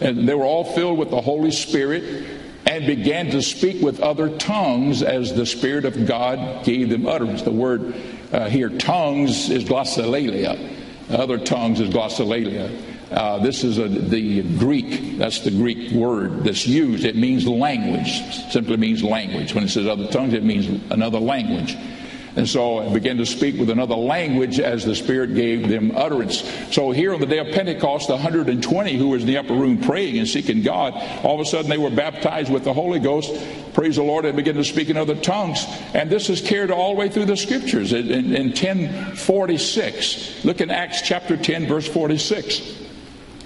[0.00, 2.26] And they were all filled with the Holy Spirit
[2.66, 7.42] and began to speak with other tongues as the Spirit of God gave them utterance.
[7.42, 7.94] The word
[8.32, 10.72] uh, here, tongues, is glossolalia.
[11.10, 12.94] Other tongues is glossolalia.
[13.10, 15.18] Uh, this is a, the Greek.
[15.18, 17.04] That's the Greek word that's used.
[17.04, 18.22] It means language.
[18.50, 19.54] Simply means language.
[19.54, 21.76] When it says other tongues, it means another language.
[22.36, 26.42] And so began to speak with another language as the Spirit gave them utterance.
[26.72, 29.78] So here on the day of Pentecost, the 120 who was in the upper room
[29.78, 33.32] praying and seeking God, all of a sudden they were baptized with the Holy Ghost.
[33.72, 35.64] Praise the Lord, and began to speak in other tongues.
[35.94, 37.92] And this is carried all the way through the scriptures.
[37.92, 42.82] In, in, in 1046, look in Acts chapter 10, verse 46.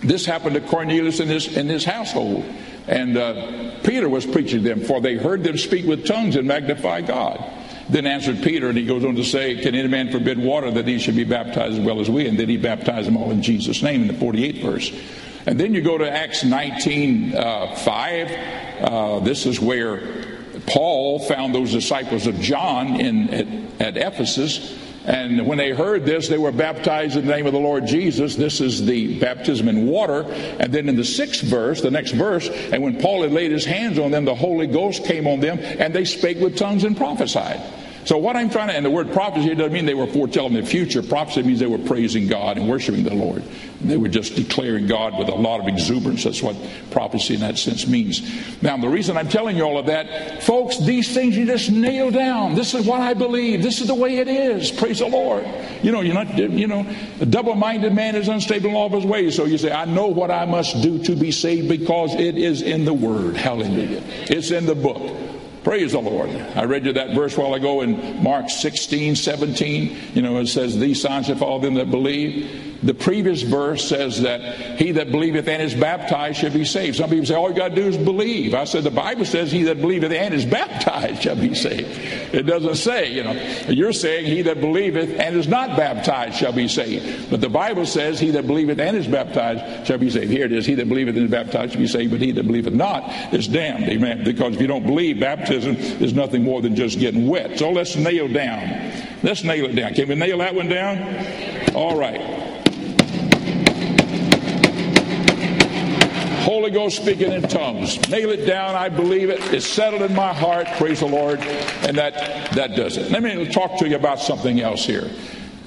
[0.03, 2.45] This happened to Cornelius and his, and his household.
[2.87, 6.49] And uh, Peter was preaching to them, for they heard them speak with tongues and
[6.49, 7.45] magnify God.
[7.89, 10.87] Then answered Peter, and he goes on to say, Can any man forbid water that
[10.87, 12.27] he should be baptized as well as we?
[12.27, 14.93] And then he baptized them all in Jesus' name in the 48th verse.
[15.47, 18.31] And then you go to Acts 19 uh, 5.
[18.81, 24.79] Uh, this is where Paul found those disciples of John in, at, at Ephesus.
[25.07, 28.37] And when they heard this, they were baptized in the name of the Lord Jesus.
[28.37, 30.25] This is the baptism in water.
[30.61, 33.65] And then in the sixth verse, the next verse, and when Paul had laid his
[33.65, 36.95] hands on them, the Holy Ghost came on them, and they spake with tongues and
[36.95, 37.63] prophesied.
[38.09, 40.63] So what I'm trying to, and the word prophecy doesn't mean they were foretelling the
[40.65, 41.03] future.
[41.03, 43.43] Prophecy means they were praising God and worshiping the Lord.
[43.83, 46.25] They were just declaring God with a lot of exuberance.
[46.25, 46.57] That's what
[46.91, 48.23] prophecy in that sense means.
[48.63, 52.11] Now, the reason I'm telling you all of that, folks, these things you just nail
[52.11, 52.55] down.
[52.55, 53.63] This is what I believe.
[53.63, 54.71] This is the way it is.
[54.71, 55.47] Praise the Lord.
[55.83, 56.91] You know, you're not, you know,
[57.21, 59.37] a double-minded man is unstable in all of his ways.
[59.37, 62.63] So you say, I know what I must do to be saved because it is
[62.63, 63.37] in the Word.
[63.37, 64.03] Hallelujah.
[64.31, 65.38] It's in the book.
[65.65, 66.31] Praise the Lord.
[66.31, 69.97] I read you that verse a while ago in Mark 16, 17.
[70.15, 72.68] You know, it says, These signs shall follow them that believe.
[72.83, 76.97] The previous verse says that he that believeth and is baptized shall be saved.
[76.97, 78.55] Some people say, all you got to do is believe.
[78.55, 81.89] I said, the Bible says he that believeth and is baptized shall be saved.
[82.33, 83.33] It doesn't say, you know.
[83.69, 87.31] You're saying he that believeth and is not baptized shall be saved.
[87.31, 90.31] But the Bible says he that believeth and is baptized shall be saved.
[90.31, 92.47] Here it is, he that believeth and is baptized shall be saved, but he that
[92.47, 93.89] believeth not is damned.
[93.89, 94.23] Amen.
[94.23, 97.59] Because if you don't believe, baptism is nothing more than just getting wet.
[97.59, 98.93] So let's nail down.
[99.25, 99.95] Let's nail it down.
[99.95, 101.75] Can we nail that one down?
[101.75, 102.38] All right.
[106.41, 108.09] Holy Ghost speaking in tongues.
[108.09, 108.75] Nail it down.
[108.75, 109.41] I believe it.
[109.53, 110.67] It's settled in my heart.
[110.79, 111.41] Praise the Lord.
[111.41, 113.11] And that that does it.
[113.11, 115.11] Let me talk to you about something else here.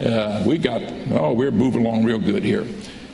[0.04, 2.66] Uh, we got oh, we're moving along real good here.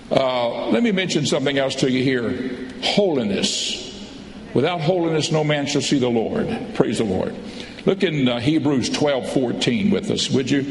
[0.09, 2.69] Uh, let me mention something else to you here.
[2.81, 3.85] Holiness.
[4.53, 6.47] Without holiness, no man shall see the Lord.
[6.75, 7.35] Praise the Lord.
[7.85, 10.61] Look in uh, Hebrews 12 14 with us, would you?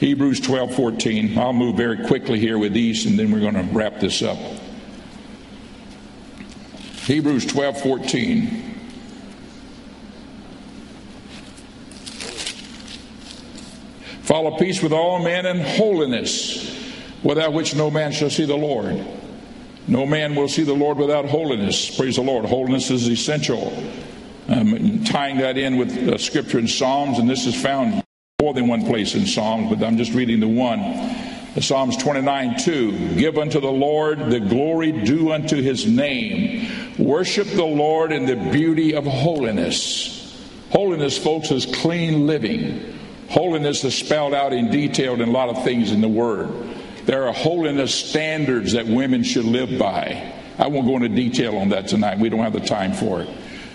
[0.00, 1.38] Hebrews 12 14.
[1.38, 4.38] I'll move very quickly here with these and then we're going to wrap this up.
[7.06, 8.70] Hebrews 12 14.
[14.22, 16.94] Follow peace with all men and holiness,
[17.24, 19.04] without which no man shall see the Lord.
[19.88, 21.96] No man will see the Lord without holiness.
[21.96, 22.44] Praise the Lord.
[22.44, 23.72] Holiness is essential.
[24.46, 28.04] I'm tying that in with scripture in Psalms, and this is found
[28.40, 30.80] more than one place in Psalms, but I'm just reading the one.
[31.58, 36.94] Psalms 29 2 Give unto the Lord the glory due unto his name.
[36.98, 40.16] Worship the Lord in the beauty of holiness.
[40.70, 42.98] Holiness, folks, is clean living.
[43.28, 46.48] Holiness is spelled out in detail in a lot of things in the Word.
[47.06, 50.32] There are holiness standards that women should live by.
[50.58, 52.18] I won't go into detail on that tonight.
[52.18, 53.28] We don't have the time for it.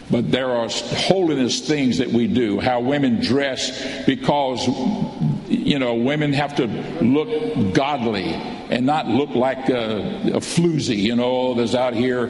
[0.09, 4.65] But there are holiness things that we do, how women dress, because,
[5.75, 6.67] you know, women have to
[7.03, 9.97] look godly and not look like a,
[10.27, 12.27] a floozy, you know, oh, that's out here.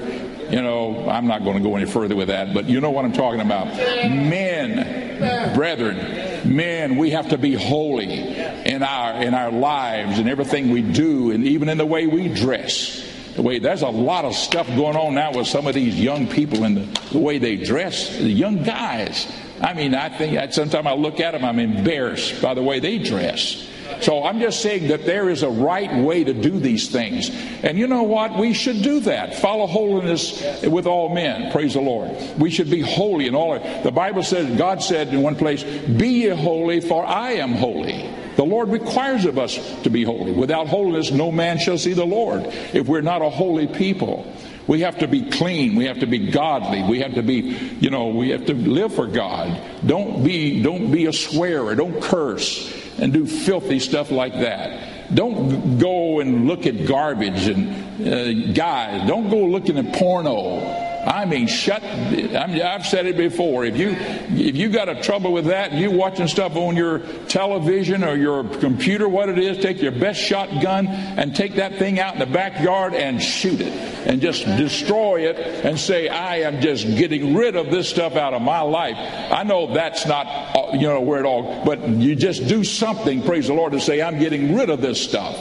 [0.49, 3.05] You know, I'm not going to go any further with that, but you know what
[3.05, 3.67] I'm talking about.
[3.67, 8.35] Men, brethren, men, we have to be holy
[8.65, 12.27] in our in our lives and everything we do, and even in the way we
[12.29, 13.03] dress
[13.35, 16.25] the way there's a lot of stuff going on now with some of these young
[16.25, 19.27] people and the, the way they dress, the young guys.
[19.61, 22.97] I mean, I think sometimes I look at them, I'm embarrassed by the way they
[22.97, 23.69] dress.
[24.01, 27.29] So I'm just saying that there is a right way to do these things.
[27.63, 28.37] And you know what?
[28.37, 29.35] We should do that.
[29.35, 31.51] Follow holiness with all men.
[31.51, 32.11] Praise the Lord.
[32.37, 33.59] We should be holy in all.
[33.83, 38.09] The Bible says, God said in one place, Be ye holy, for I am holy.
[38.35, 40.33] The Lord requires of us to be holy.
[40.33, 42.43] Without holiness, no man shall see the Lord.
[42.73, 44.25] If we're not a holy people,
[44.67, 45.75] we have to be clean.
[45.75, 46.83] We have to be godly.
[46.83, 47.35] We have to be,
[47.79, 49.61] you know, we have to live for God.
[49.85, 51.75] Don't be, don't be a swearer.
[51.75, 55.13] Don't curse and do filthy stuff like that.
[55.13, 59.07] Don't go and look at garbage and uh, guys.
[59.07, 61.83] Don't go looking at porno I mean, shut.
[61.83, 63.63] I have said it before.
[63.63, 66.99] If you if you got a trouble with that, and you watching stuff on your
[67.27, 71.99] television or your computer, what it is, take your best shotgun and take that thing
[71.99, 73.71] out in the backyard and shoot it,
[74.07, 78.33] and just destroy it, and say, I am just getting rid of this stuff out
[78.33, 78.97] of my life.
[78.97, 83.21] I know that's not uh, you know where it all, but you just do something.
[83.21, 85.37] Praise the Lord to say, I'm getting rid of this stuff.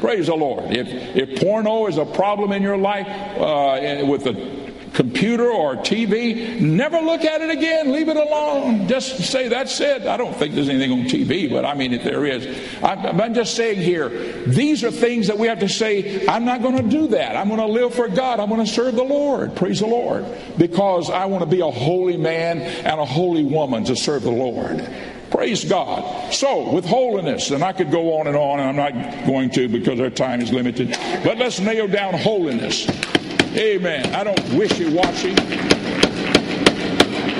[0.00, 0.70] Praise the Lord.
[0.70, 4.57] If if porno is a problem in your life uh, with the
[4.98, 7.92] computer or TV, never look at it again.
[7.92, 8.88] Leave it alone.
[8.88, 10.02] Just say, that's it.
[10.08, 12.44] I don't think there's anything on TV, but I mean, if there is,
[12.82, 14.08] I'm just saying here,
[14.48, 17.36] these are things that we have to say, I'm not going to do that.
[17.36, 18.40] I'm going to live for God.
[18.40, 19.54] I'm going to serve the Lord.
[19.54, 20.26] Praise the Lord.
[20.58, 24.32] Because I want to be a holy man and a holy woman to serve the
[24.32, 24.84] Lord.
[25.30, 26.32] Praise God.
[26.34, 29.68] So, with holiness, and I could go on and on, and I'm not going to
[29.68, 32.88] because our time is limited, but let's nail down holiness.
[33.56, 34.14] Amen.
[34.14, 35.34] I don't wishy washy.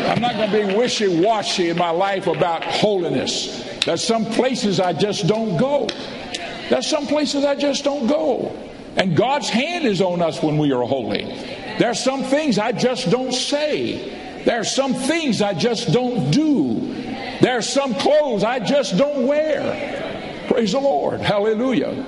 [0.09, 3.63] I'm not going to be wishy washy in my life about holiness.
[3.85, 5.87] There's some places I just don't go.
[6.71, 8.57] There's some places I just don't go.
[8.97, 11.25] And God's hand is on us when we are holy.
[11.79, 14.43] There's some things I just don't say.
[14.45, 16.95] There's some things I just don't do.
[17.41, 20.47] There's some clothes I just don't wear.
[20.49, 21.21] Praise the Lord.
[21.21, 22.05] Hallelujah.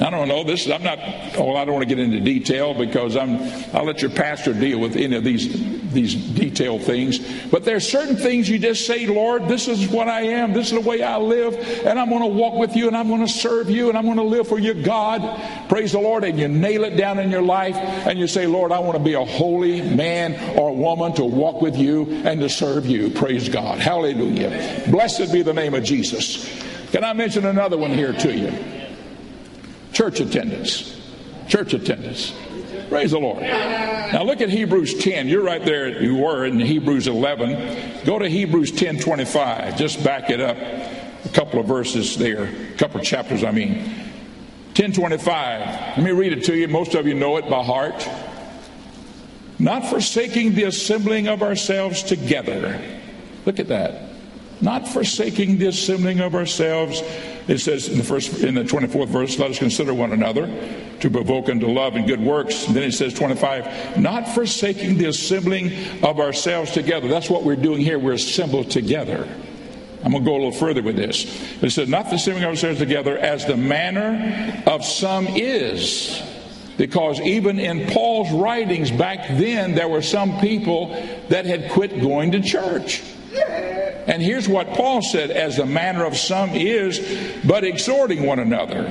[0.00, 0.44] I don't know.
[0.44, 0.98] This I'm not.
[0.98, 3.38] Well, I don't want to get into detail because I'm.
[3.74, 5.48] I'll let your pastor deal with any of these
[5.92, 7.18] these detailed things.
[7.46, 10.52] But there's certain things you just say, Lord, this is what I am.
[10.52, 11.54] This is the way I live,
[11.86, 14.04] and I'm going to walk with you, and I'm going to serve you, and I'm
[14.04, 15.22] going to live for you, God.
[15.68, 18.72] Praise the Lord, and you nail it down in your life, and you say, Lord,
[18.72, 22.48] I want to be a holy man or woman to walk with you and to
[22.48, 23.10] serve you.
[23.10, 23.78] Praise God.
[23.78, 24.84] Hallelujah.
[24.88, 26.46] Blessed be the name of Jesus.
[26.92, 28.77] Can I mention another one here to you?
[29.98, 30.96] Church attendance.
[31.48, 32.32] Church attendance.
[32.88, 33.42] Praise the Lord.
[33.42, 35.26] Now look at Hebrews 10.
[35.26, 36.00] You're right there.
[36.00, 38.04] You were in Hebrews 11.
[38.04, 39.76] Go to Hebrews 10 25.
[39.76, 40.56] Just back it up.
[40.56, 42.44] A couple of verses there.
[42.44, 43.78] A couple of chapters, I mean.
[44.76, 45.96] 1025.
[45.96, 46.68] Let me read it to you.
[46.68, 48.08] Most of you know it by heart.
[49.58, 52.80] Not forsaking the assembling of ourselves together.
[53.46, 54.07] Look at that.
[54.60, 57.02] Not forsaking the assembling of ourselves
[57.48, 60.46] it says in the first in the 24th verse, let us consider one another
[61.00, 62.66] to provoke unto love and good works.
[62.66, 67.08] And then it says 25, not forsaking the assembling of ourselves together.
[67.08, 67.98] That's what we're doing here.
[67.98, 69.26] We're assembled together.
[70.04, 71.24] I'm going to go a little further with this.
[71.62, 76.22] It says, not the assembling of ourselves together as the manner of some is.
[76.76, 80.90] Because even in Paul's writings back then, there were some people
[81.30, 83.02] that had quit going to church.
[84.08, 86.98] And here's what Paul said as the manner of some is,
[87.46, 88.86] but exhorting one another.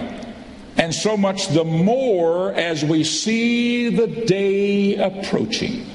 [0.78, 5.88] And so much the more as we see the day approaching.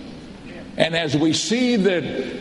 [0.77, 2.01] And as we see the,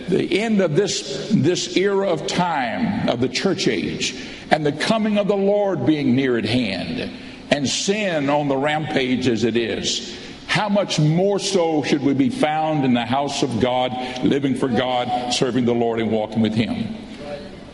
[0.10, 4.16] the end of this, this era of time, of the church age,
[4.50, 7.12] and the coming of the Lord being near at hand,
[7.52, 10.18] and sin on the rampage as it is,
[10.52, 14.68] how much more so should we be found in the house of God, living for
[14.68, 16.94] God, serving the Lord, and walking with Him?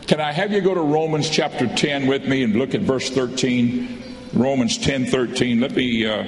[0.06, 3.10] Can I have you go to Romans chapter 10 with me and look at verse
[3.10, 4.00] 13?
[4.32, 5.58] Romans 10 13.
[5.58, 6.22] Let me uh,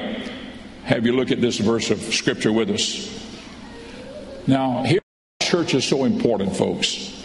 [0.82, 3.08] have you look at this verse of Scripture with us.
[4.48, 5.02] Now, here,
[5.40, 7.16] church is so important, folks.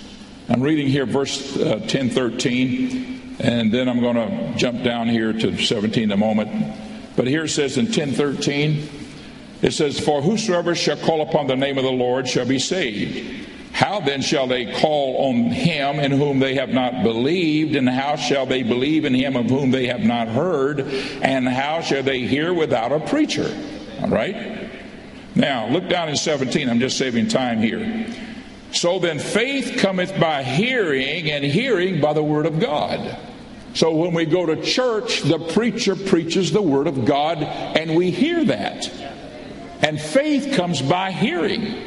[0.50, 5.34] I'm reading here verse uh, 10 13, and then I'm going to jump down here
[5.34, 6.78] to 17 in a moment.
[7.16, 8.90] But here it says in 10 13,
[9.62, 13.46] it says, For whosoever shall call upon the name of the Lord shall be saved.
[13.76, 17.76] How then shall they call on him in whom they have not believed?
[17.76, 20.80] And how shall they believe in him of whom they have not heard?
[21.22, 23.54] And how shall they hear without a preacher?
[24.02, 24.70] All right?
[25.36, 26.70] Now, look down in 17.
[26.70, 28.08] I'm just saving time here.
[28.72, 33.18] So then faith cometh by hearing, and hearing by the word of God.
[33.74, 38.10] So when we go to church, the preacher preaches the word of God, and we
[38.10, 38.90] hear that.
[39.82, 41.84] And faith comes by hearing.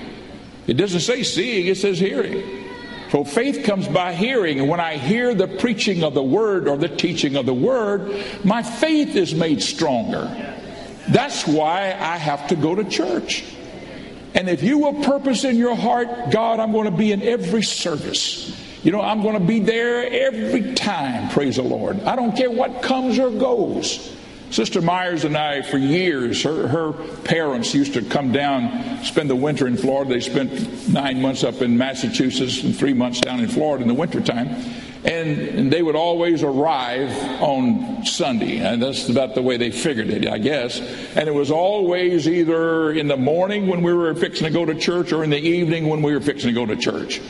[0.66, 2.66] It doesn't say seeing, it says hearing.
[3.11, 4.61] So faith comes by hearing.
[4.61, 8.24] And when I hear the preaching of the word or the teaching of the word,
[8.45, 10.26] my faith is made stronger.
[11.09, 13.45] That's why I have to go to church.
[14.34, 17.62] And if you will purpose in your heart, God, I'm going to be in every
[17.62, 18.55] service.
[18.84, 22.01] You know, I'm going to be there every time, praise the Lord.
[22.03, 24.14] I don't care what comes or goes.
[24.51, 26.93] Sister Myers and I, for years, her, her
[27.25, 30.11] parents used to come down, spend the winter in Florida.
[30.11, 33.95] They spent nine months up in Massachusetts and three months down in Florida in the
[33.95, 34.49] wintertime.
[35.05, 38.59] And, and they would always arrive on Sunday.
[38.59, 40.81] And that's about the way they figured it, I guess.
[41.15, 44.75] And it was always either in the morning when we were fixing to go to
[44.75, 47.21] church or in the evening when we were fixing to go to church.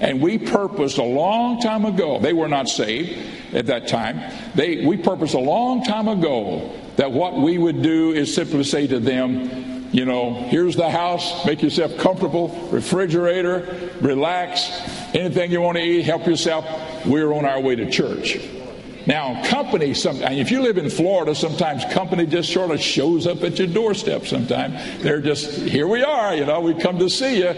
[0.00, 4.20] And we purposed a long time ago, they were not saved at that time.
[4.54, 8.86] They, we purposed a long time ago that what we would do is simply say
[8.86, 14.68] to them, you know, here's the house, make yourself comfortable, refrigerator, relax,
[15.14, 16.66] anything you want to eat, help yourself.
[17.06, 18.38] We're on our way to church.
[19.06, 23.42] Now, company, some, if you live in Florida, sometimes company just sort of shows up
[23.44, 25.00] at your doorstep sometimes.
[25.00, 27.48] They're just, here we are, you know, we come to see you.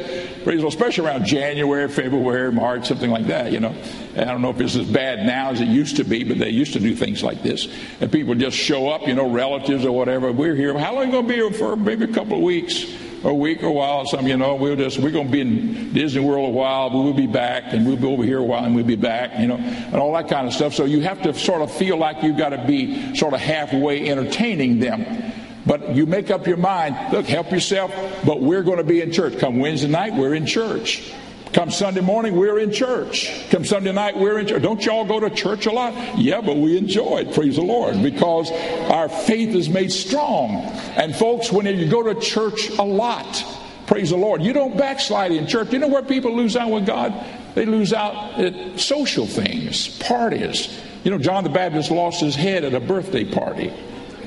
[0.47, 3.75] Especially around January, February, March, something like that, you know.
[4.17, 6.51] I don't know if it's as bad now as it used to be, but they
[6.51, 7.69] used to do things like this.
[8.01, 10.33] And people just show up, you know, relatives or whatever.
[10.33, 10.77] We're here.
[10.79, 11.77] How long are you going to be here for?
[11.77, 12.87] Maybe a couple of weeks
[13.25, 14.07] a week or a while.
[14.07, 16.99] Some, you know, we'll just we're going to be in Disney World a while, but
[16.99, 19.47] we'll be back, and we'll be over here a while, and we'll be back, you
[19.47, 20.75] know, and all that kind of stuff.
[20.75, 24.09] So you have to sort of feel like you've got to be sort of halfway
[24.09, 25.33] entertaining them.
[25.67, 27.13] But you make up your mind.
[27.13, 27.93] Look, help yourself.
[28.25, 29.39] But we're going to be in church.
[29.39, 31.13] Come Wednesday night, we're in church.
[31.53, 33.31] Come Sunday morning, we're in church.
[33.51, 34.63] Come Sunday night, we're in church.
[34.63, 36.19] Don't y'all go to church a lot?
[36.19, 38.51] Yeah, but we enjoy it, praise the Lord, because
[38.91, 40.57] our faith is made strong.
[40.97, 43.45] And folks, when you go to church a lot,
[43.87, 45.73] praise the Lord, you don't backslide in church.
[45.73, 47.15] You know where people lose out with God?
[47.55, 50.79] They lose out at social things, parties.
[51.03, 53.73] You know, John the Baptist lost his head at a birthday party.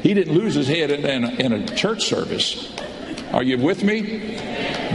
[0.02, 2.74] He didn't lose his head in in a church service.
[3.34, 4.38] Are you with me?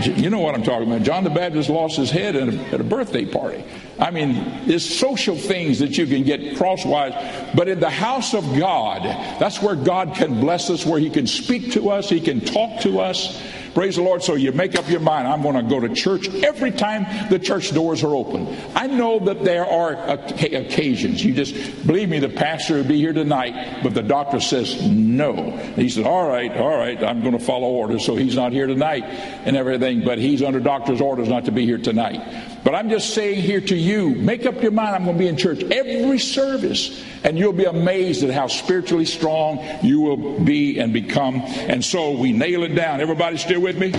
[0.04, 1.02] You know what I'm talking about.
[1.02, 3.64] John the Baptist lost his head at a, at a birthday party.
[3.98, 7.14] I mean, there's social things that you can get crosswise,
[7.54, 9.02] but in the house of God,
[9.40, 12.80] that's where God can bless us, where He can speak to us, He can talk
[12.82, 13.42] to us.
[13.76, 14.22] Praise the Lord.
[14.22, 17.38] So you make up your mind, I'm going to go to church every time the
[17.38, 18.56] church doors are open.
[18.74, 21.22] I know that there are occasions.
[21.22, 25.50] You just believe me, the pastor would be here tonight, but the doctor says no.
[25.76, 28.02] He says, All right, all right, I'm going to follow orders.
[28.02, 31.66] So he's not here tonight and everything, but he's under doctor's orders not to be
[31.66, 32.55] here tonight.
[32.66, 35.28] But I'm just saying here to you, make up your mind, I'm going to be
[35.28, 40.80] in church every service, and you'll be amazed at how spiritually strong you will be
[40.80, 41.42] and become.
[41.42, 43.00] And so we nail it down.
[43.00, 43.92] Everybody still with me?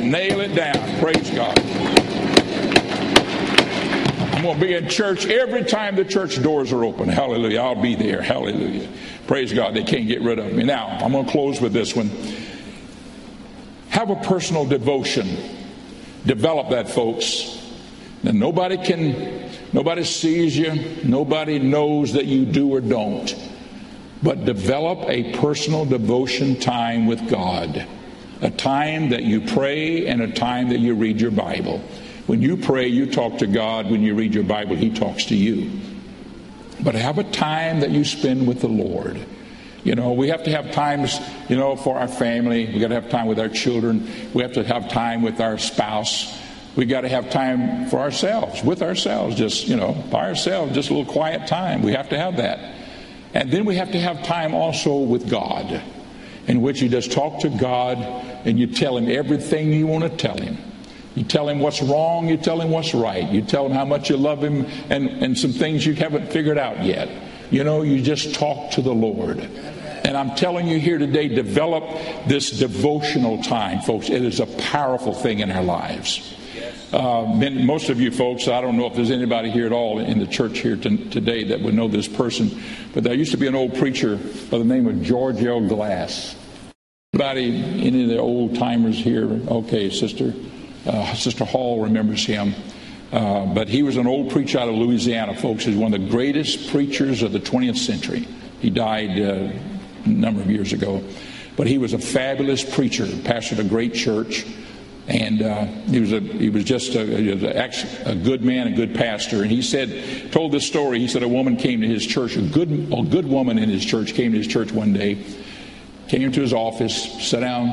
[0.00, 1.00] Nail it down.
[1.00, 1.58] Praise God.
[4.36, 7.08] I'm going to be in church every time the church doors are open.
[7.08, 7.62] Hallelujah.
[7.62, 8.22] I'll be there.
[8.22, 8.88] Hallelujah.
[9.26, 9.74] Praise God.
[9.74, 10.62] They can't get rid of me.
[10.62, 12.12] Now, I'm going to close with this one.
[13.88, 15.36] Have a personal devotion.
[16.24, 17.58] Develop that, folks.
[18.24, 20.74] And nobody can, nobody sees you.
[21.04, 23.34] Nobody knows that you do or don't.
[24.22, 27.86] But develop a personal devotion time with God
[28.42, 31.78] a time that you pray and a time that you read your Bible.
[32.26, 33.90] When you pray, you talk to God.
[33.90, 35.70] When you read your Bible, He talks to you.
[36.82, 39.24] But have a time that you spend with the Lord.
[39.84, 41.18] You know, we have to have times,
[41.48, 42.66] you know, for our family.
[42.66, 44.08] We got to have time with our children.
[44.34, 46.38] We have to have time with our spouse.
[46.74, 50.90] We got to have time for ourselves, with ourselves, just, you know, by ourselves, just
[50.90, 51.82] a little quiet time.
[51.82, 52.74] We have to have that.
[53.34, 55.82] And then we have to have time also with God
[56.46, 60.10] in which you just talk to God and you tell Him everything you want to
[60.10, 60.56] tell Him.
[61.14, 63.28] You tell him what's wrong, you tell him what's right.
[63.28, 66.56] You tell him how much you love him and, and some things you haven't figured
[66.56, 67.08] out yet.
[67.50, 69.40] You know, you just talk to the Lord.
[70.04, 71.84] And I'm telling you here today, develop
[72.26, 74.08] this devotional time, folks.
[74.08, 76.34] It is a powerful thing in our lives.
[76.92, 80.18] Uh, most of you folks, I don't know if there's anybody here at all in
[80.18, 82.60] the church here t- today that would know this person,
[82.92, 84.16] but there used to be an old preacher
[84.50, 85.66] by the name of George L.
[85.66, 86.36] Glass.
[87.14, 89.24] Anybody, any of the old timers here?
[89.24, 90.34] Okay, Sister.
[90.84, 92.54] Uh, Sister Hall remembers him.
[93.10, 95.64] Uh, but he was an old preacher out of Louisiana, folks.
[95.64, 98.28] He's one of the greatest preachers of the 20th century.
[98.60, 99.50] He died uh,
[100.04, 101.02] a number of years ago.
[101.56, 104.44] But he was a fabulous preacher, pastored a great church
[105.08, 107.02] and uh, he was a he was just a,
[108.06, 109.42] a, good man, a good pastor.
[109.42, 111.00] And he said, told this story.
[111.00, 113.84] He said a woman came to his church, a good a good woman in his
[113.84, 115.24] church came to his church one day,
[116.08, 117.68] came into his office, sat down,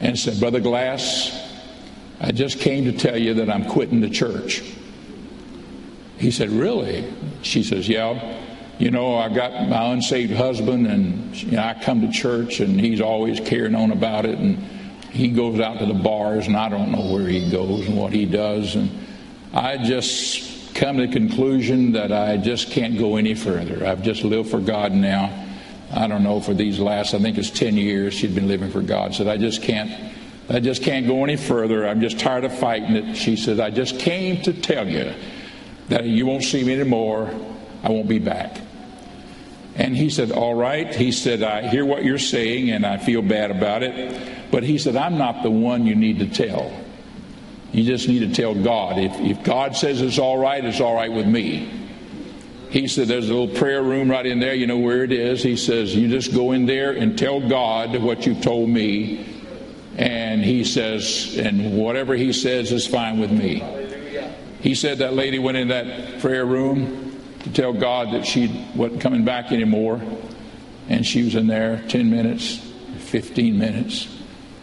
[0.00, 1.38] and said, "Brother Glass,
[2.20, 4.62] I just came to tell you that I'm quitting the church."
[6.18, 7.04] He said, "Really?"
[7.42, 8.38] She says, "Yeah."
[8.80, 12.80] You know, I've got my unsaved husband, and you know, I come to church, and
[12.80, 14.79] he's always carrying on about it, and
[15.10, 18.12] he goes out to the bars, and I don't know where he goes and what
[18.12, 18.76] he does.
[18.76, 18.90] And
[19.52, 23.86] I just come to the conclusion that I just can't go any further.
[23.86, 25.46] I've just lived for God now.
[25.92, 28.80] I don't know for these last, I think it's 10 years she'd been living for
[28.80, 29.14] God.
[29.14, 29.90] Said, I just can't,
[30.48, 31.86] I just can't go any further.
[31.86, 33.16] I'm just tired of fighting it.
[33.16, 35.12] She said, I just came to tell you
[35.88, 37.28] that you won't see me anymore.
[37.82, 38.60] I won't be back.
[39.74, 40.94] And he said, All right.
[40.94, 44.39] He said, I hear what you're saying and I feel bad about it.
[44.50, 46.72] But he said, I'm not the one you need to tell.
[47.72, 48.98] You just need to tell God.
[48.98, 51.80] If, if God says it's all right, it's all right with me.
[52.70, 54.54] He said, There's a little prayer room right in there.
[54.54, 55.42] You know where it is.
[55.42, 59.26] He says, You just go in there and tell God what you've told me.
[59.96, 63.62] And he says, And whatever he says is fine with me.
[64.60, 69.00] He said that lady went in that prayer room to tell God that she wasn't
[69.00, 70.00] coming back anymore.
[70.88, 72.58] And she was in there 10 minutes,
[72.98, 74.19] 15 minutes,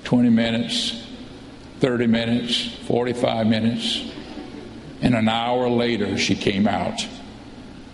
[0.08, 1.05] 20 minutes,
[1.82, 4.10] 30 minutes, 45 minutes.
[5.01, 7.05] And an hour later, she came out.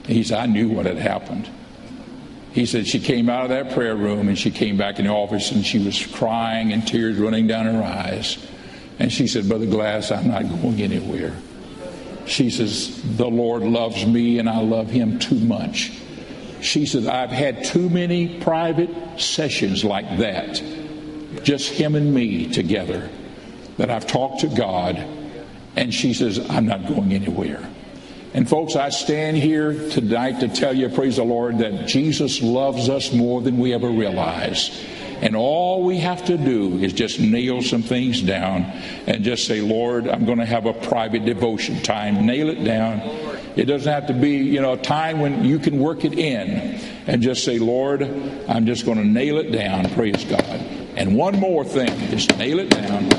[0.05, 1.49] He said, I knew what had happened.
[2.51, 5.11] He said she came out of that prayer room and she came back in the
[5.11, 8.37] office and she was crying and tears running down her eyes.
[8.99, 11.35] And she said, Brother Glass, I'm not going anywhere.
[12.27, 15.91] She says, The Lord loves me and I love him too much.
[16.61, 20.61] She says, I've had too many private sessions like that
[21.43, 23.09] just him and me together,
[23.77, 24.97] that I've talked to God,
[25.75, 27.67] and she says, I'm not going anywhere.
[28.33, 32.89] And folks, I stand here tonight to tell you, praise the Lord, that Jesus loves
[32.89, 34.83] us more than we ever realize.
[35.21, 38.63] And all we have to do is just nail some things down
[39.07, 42.25] and just say, Lord, I'm going to have a private devotion time.
[42.25, 42.99] Nail it down
[43.55, 46.79] It doesn't have to be, you know, a time when you can work it in
[47.05, 48.01] and just say, Lord,
[48.47, 49.89] I'm just going to nail it down.
[49.91, 50.72] Praise God.
[50.95, 53.11] And one more thing, just nail it down.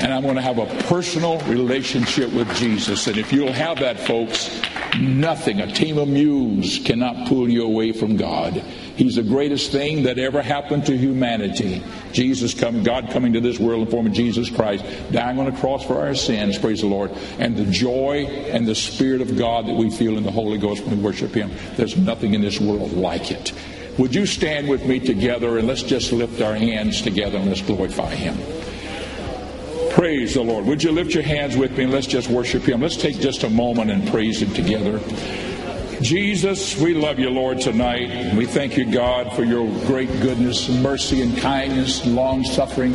[0.00, 3.06] And I'm going to have a personal relationship with Jesus.
[3.08, 4.60] And if you'll have that, folks,
[5.00, 8.62] nothing, a team of mules cannot pull you away from God.
[8.96, 11.82] He's the greatest thing that ever happened to humanity.
[12.12, 15.46] Jesus coming, God coming to this world in the form of Jesus Christ, dying on
[15.46, 17.10] a cross for our sins, praise the Lord.
[17.38, 20.84] And the joy and the Spirit of God that we feel in the Holy Ghost
[20.84, 21.50] when we worship Him.
[21.76, 23.52] There's nothing in this world like it.
[23.98, 27.62] Would you stand with me together and let's just lift our hands together and let's
[27.62, 28.38] glorify Him.
[29.90, 30.66] Praise the Lord.
[30.66, 32.80] Would you lift your hands with me and let's just worship Him?
[32.80, 35.00] Let's take just a moment and praise Him together.
[36.00, 38.36] Jesus, we love you, Lord, tonight.
[38.36, 42.94] We thank you, God, for your great goodness mercy and kindness and long suffering.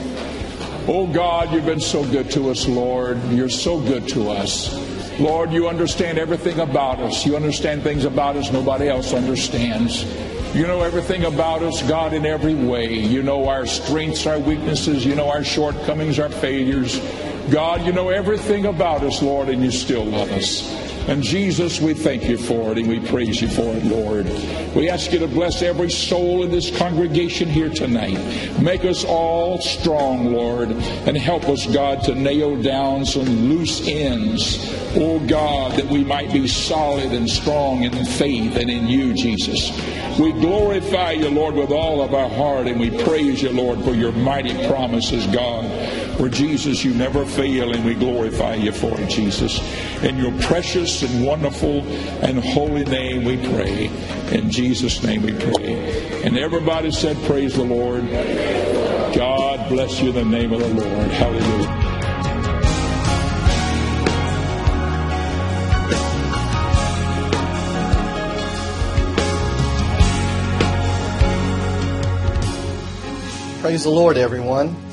[0.87, 3.21] Oh, God, you've been so good to us, Lord.
[3.29, 4.73] You're so good to us.
[5.19, 7.25] Lord, you understand everything about us.
[7.25, 10.05] You understand things about us nobody else understands.
[10.53, 12.93] You know everything about us, God, in every way.
[12.93, 15.03] You know our strengths, our weaknesses.
[15.03, 16.99] You know our shortcomings, our failures.
[17.49, 20.82] God, you know everything about us, Lord, and you still love us.
[21.07, 24.25] And Jesus, we thank you for it and we praise you for it, Lord.
[24.73, 28.17] We ask you to bless every soul in this congregation here tonight.
[28.61, 34.57] Make us all strong, Lord, and help us, God, to nail down some loose ends.
[34.95, 39.71] Oh, God, that we might be solid and strong in faith and in you, Jesus.
[40.19, 43.95] We glorify you, Lord, with all of our heart, and we praise you, Lord, for
[43.95, 45.65] your mighty promises, God.
[46.17, 49.59] For Jesus, you never fail, and we glorify you for it, Jesus.
[50.03, 51.81] In your precious and wonderful
[52.21, 53.87] and holy name we pray.
[54.31, 56.21] In Jesus' name we pray.
[56.23, 58.07] And everybody said, Praise the Lord.
[59.15, 61.11] God bless you in the name of the Lord.
[61.11, 61.83] Hallelujah.
[73.61, 74.92] Praise the Lord, everyone.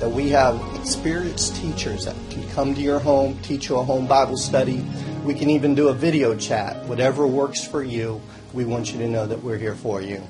[0.00, 4.06] that we have experienced teachers that can come to your home, teach you a home
[4.06, 4.82] Bible study.
[5.24, 6.82] We can even do a video chat.
[6.86, 8.20] Whatever works for you,
[8.54, 10.22] we want you to know that we're here for you.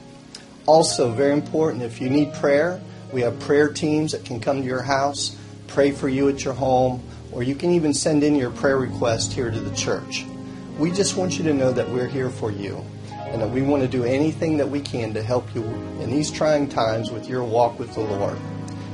[0.66, 2.80] Also, very important, if you need prayer,
[3.12, 5.36] we have prayer teams that can come to your house,
[5.68, 7.00] pray for you at your home,
[7.30, 10.24] or you can even send in your prayer request here to the church.
[10.78, 13.82] We just want you to know that we're here for you and that we want
[13.82, 15.62] to do anything that we can to help you
[16.00, 18.36] in these trying times with your walk with the Lord.